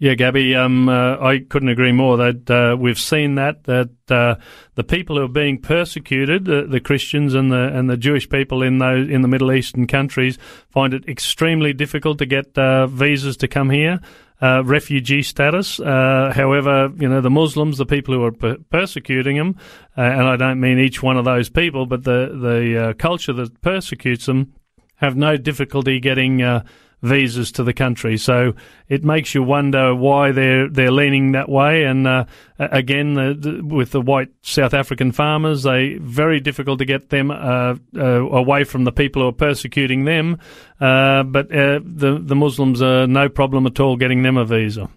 [0.00, 4.36] Yeah, Gabby, um, uh, I couldn't agree more that uh, we've seen that that uh,
[4.76, 8.62] the people who are being persecuted, the, the Christians and the and the Jewish people
[8.62, 10.38] in those in the Middle Eastern countries,
[10.70, 13.98] find it extremely difficult to get uh, visas to come here.
[14.40, 15.80] Uh, refugee status.
[15.80, 19.56] Uh, however, you know the Muslims, the people who are per- persecuting them,
[19.96, 23.32] uh, and I don't mean each one of those people, but the the uh, culture
[23.32, 24.54] that persecutes them,
[24.98, 26.62] have no difficulty getting uh,
[27.02, 28.16] visas to the country.
[28.16, 28.54] So
[28.88, 31.84] it makes you wonder why they're they're leaning that way.
[31.84, 32.24] And uh,
[32.58, 37.30] again, the, the, with the white South African farmers, they very difficult to get them
[37.30, 40.38] uh, uh, away from the people who are persecuting them.
[40.80, 44.88] Uh, but uh, the the Muslims are no problem at all getting them a visa.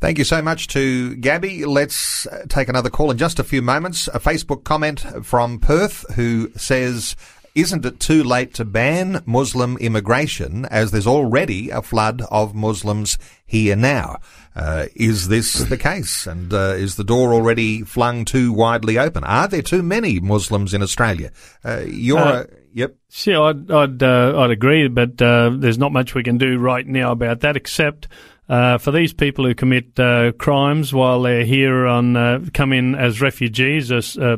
[0.00, 1.64] Thank you so much to Gabby.
[1.64, 4.08] Let's uh, take another call in just a few moments.
[4.08, 7.14] A Facebook comment from Perth who says,
[7.54, 13.16] isn't it too late to ban Muslim immigration as there's already a flood of Muslims
[13.46, 14.16] here now?
[14.56, 16.26] Uh, is this the case?
[16.26, 19.24] And uh, is the door already flung too widely open?
[19.24, 21.30] Are there too many Muslims in Australia?
[21.64, 22.96] Uh, you're Uh, a, yep.
[23.24, 26.86] Yeah, I'd I'd, uh, I'd agree, but uh, there's not much we can do right
[26.86, 28.08] now about that, except
[28.48, 32.94] uh, for these people who commit uh, crimes while they're here on uh, come in
[32.94, 34.36] as refugees, as uh,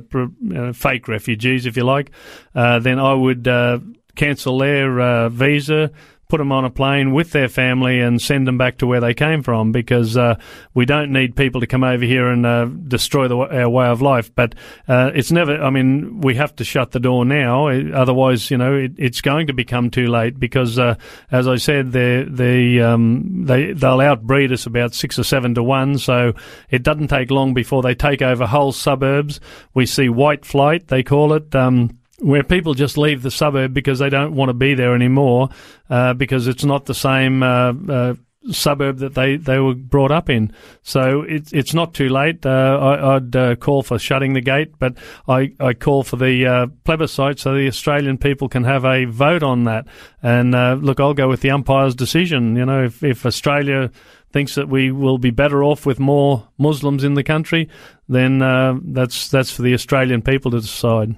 [0.54, 2.10] uh, fake refugees, if you like.
[2.54, 3.80] Uh, then I would uh,
[4.14, 5.90] cancel their uh, visa.
[6.28, 9.14] Put them on a plane with their family and send them back to where they
[9.14, 10.36] came from because uh,
[10.74, 14.02] we don't need people to come over here and uh, destroy the, our way of
[14.02, 14.34] life.
[14.34, 14.56] But
[14.88, 17.68] uh, it's never, I mean, we have to shut the door now.
[17.68, 20.96] Otherwise, you know, it, it's going to become too late because, uh,
[21.30, 25.62] as I said, they they um, they they'll outbreed us about six or seven to
[25.62, 25.98] one.
[25.98, 26.32] So
[26.70, 29.40] it doesn't take long before they take over whole suburbs.
[29.74, 31.54] We see white flight, they call it.
[31.54, 35.50] Um, where people just leave the suburb because they don't want to be there anymore,
[35.90, 38.14] uh, because it's not the same uh, uh,
[38.50, 40.52] suburb that they, they were brought up in.
[40.82, 42.46] So it's it's not too late.
[42.46, 44.96] Uh, I, I'd uh, call for shutting the gate, but
[45.28, 49.42] I, I call for the uh, plebiscite so the Australian people can have a vote
[49.42, 49.86] on that.
[50.22, 50.52] And
[50.82, 52.56] look, I'll go with the umpire's decision.
[52.56, 53.90] You know, if, if Australia
[54.36, 57.70] thinks that we will be better off with more Muslims in the country,
[58.06, 61.16] then uh, that's that's for the Australian people to decide.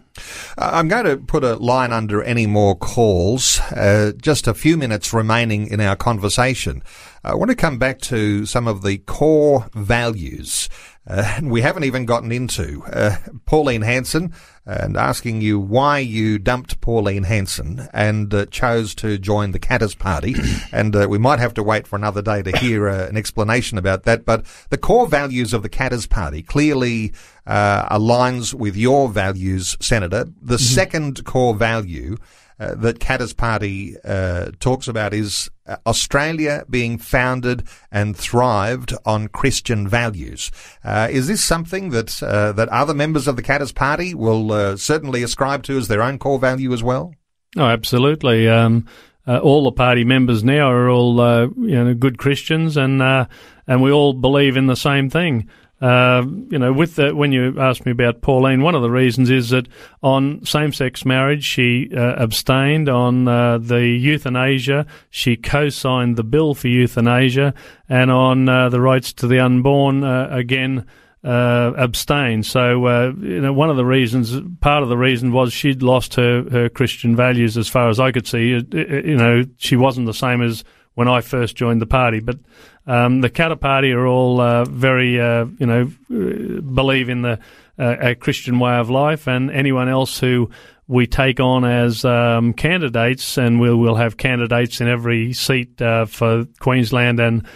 [0.57, 3.59] I'm going to put a line under any more calls.
[3.73, 6.81] Uh, just a few minutes remaining in our conversation.
[7.25, 10.69] I want to come back to some of the core values
[11.09, 12.85] uh, we haven't even gotten into.
[12.85, 13.17] Uh,
[13.47, 14.33] Pauline Hanson,
[14.69, 19.95] and asking you why you dumped Pauline Hanson and uh, chose to join the Katter's
[19.95, 20.35] Party.
[20.73, 23.79] and uh, we might have to wait for another day to hear uh, an explanation
[23.79, 24.27] about that.
[24.27, 27.15] But the core values of the Katter's Party clearly
[27.47, 30.27] uh, aligns with your values, Senator.
[30.43, 32.19] The second core value
[32.61, 39.29] uh, that Katter's Party uh, talks about is uh, Australia being founded and thrived on
[39.29, 40.51] Christian values.
[40.85, 44.77] Uh, is this something that uh, that other members of the Katter's Party will uh,
[44.77, 47.15] certainly ascribe to as their own core value as well?
[47.57, 48.49] Oh, absolutely.
[48.49, 48.87] Um,
[49.27, 51.17] uh, all the party members now are all
[51.57, 55.49] you know good Christians, and and we all believe in the same thing.
[55.81, 59.31] Uh, you know, with the, when you asked me about Pauline, one of the reasons
[59.31, 59.69] is that
[60.03, 62.89] on same-sex marriage she uh, abstained.
[62.89, 67.55] On uh, the euthanasia, she co-signed the bill for euthanasia,
[67.89, 70.85] and on uh, the rights to the unborn, uh, again
[71.23, 72.43] uh, abstain.
[72.43, 76.45] So, you know, one of the reasons, part of the reason was she'd lost her,
[76.51, 78.49] her Christian values as far as I could see.
[78.49, 80.65] You know, she wasn't the same as
[80.99, 82.19] when I first joined the party.
[82.19, 82.41] But
[82.85, 87.39] um, the Katter Party are all uh, very, uh, you know, uh, believe in the
[87.79, 90.51] uh, a Christian way of life, and anyone else who
[90.89, 96.07] we take on as um, candidates, and we'll we'll have candidates in every seat uh,
[96.07, 97.47] for Queensland and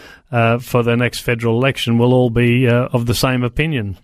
[0.62, 3.99] for the next federal election will all be of the same opinion.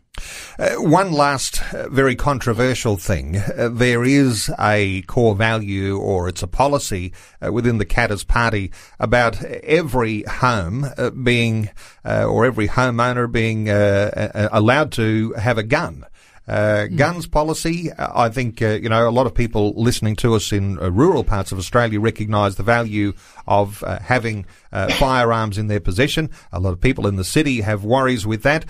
[0.59, 3.37] Uh, one last uh, very controversial thing.
[3.37, 7.13] Uh, there is a core value or it's a policy
[7.45, 11.71] uh, within the Katter's Party about every home uh, being,
[12.05, 16.05] uh, or every homeowner being allowed to have a gun.
[16.49, 20.35] Uh, Guns policy, uh, I think, uh, you know, a lot of people listening to
[20.35, 23.13] us in uh, rural parts of Australia recognise the value
[23.47, 26.31] of uh, having uh, firearms in their possession.
[26.51, 28.65] A lot of people in the city have worries with that.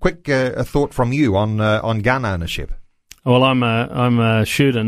[0.00, 2.72] quick thought from you on on gun ownership.
[3.24, 4.82] Well, I'm a I'm a shooter,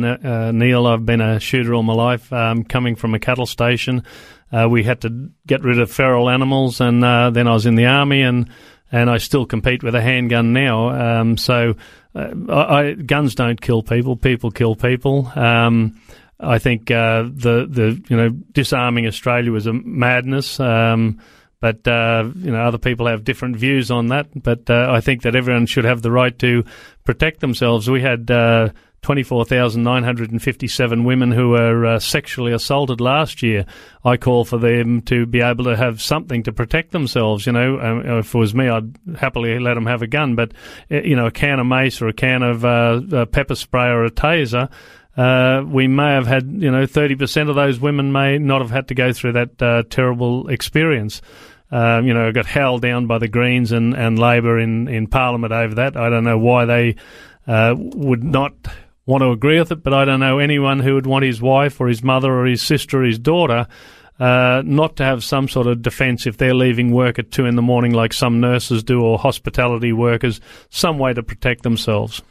[0.53, 0.86] Neil.
[0.86, 2.32] I've been a shooter all my life.
[2.32, 4.03] Um, coming from a cattle station,
[4.68, 8.22] we had to get rid of feral animals, and then I was in the army
[8.22, 8.49] and
[8.93, 11.20] and I still compete with a handgun now.
[11.20, 11.74] Um, so,
[12.14, 15.32] uh, I, guns don't kill people; people kill people.
[15.34, 15.99] Um,
[16.38, 20.61] I think uh, the the you know disarming Australia was a madness.
[20.61, 21.20] Um,
[21.61, 24.26] but uh, you know, other people have different views on that.
[24.34, 26.64] But uh, I think that everyone should have the right to
[27.05, 27.88] protect themselves.
[27.88, 28.70] We had uh,
[29.03, 33.66] 24,957 women who were uh, sexually assaulted last year.
[34.05, 37.44] I call for them to be able to have something to protect themselves.
[37.44, 40.53] You know, um, if it was me, I'd happily let them have a gun, but,
[40.90, 44.05] uh, you know, a can of mace or a can of uh, pepper spray or
[44.05, 44.70] a taser.
[45.16, 48.86] Uh, we may have had, you know, 30% of those women may not have had
[48.88, 51.20] to go through that uh, terrible experience.
[51.72, 55.55] Uh, you know, got held down by the Greens and, and Labor in, in Parliament
[55.55, 55.96] over that.
[55.96, 56.96] I don't know why they
[57.46, 58.53] uh, would not
[59.07, 61.80] want to agree with it, but I don't know anyone who would want his wife
[61.80, 63.66] or his mother or his sister or his daughter
[64.22, 67.57] uh, not to have some sort of defence if they're leaving work at two in
[67.57, 70.40] the morning, like some nurses do or hospitality workers,
[70.70, 72.22] some way to protect themselves.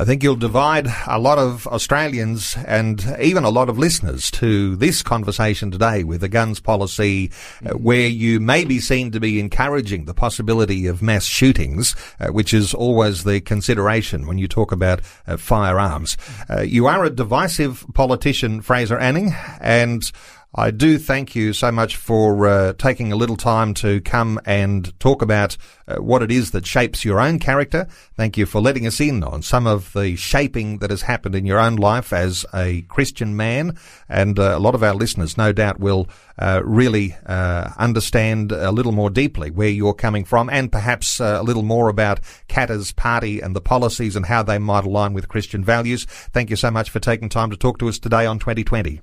[0.00, 4.76] I think you'll divide a lot of Australians and even a lot of listeners to
[4.76, 7.32] this conversation today with the guns policy,
[7.66, 12.28] uh, where you may be seen to be encouraging the possibility of mass shootings, uh,
[12.28, 16.16] which is always the consideration when you talk about uh, firearms.
[16.48, 20.12] Uh, you are a divisive politician, Fraser Anning, and
[20.54, 24.98] I do thank you so much for uh, taking a little time to come and
[24.98, 27.86] talk about uh, what it is that shapes your own character.
[28.16, 31.44] Thank you for letting us in on some of the shaping that has happened in
[31.44, 33.76] your own life as a Christian man.
[34.08, 38.70] And uh, a lot of our listeners, no doubt, will uh, really uh, understand a
[38.70, 42.90] little more deeply where you're coming from and perhaps uh, a little more about Katter's
[42.92, 46.06] party and the policies and how they might align with Christian values.
[46.06, 49.02] Thank you so much for taking time to talk to us today on 2020.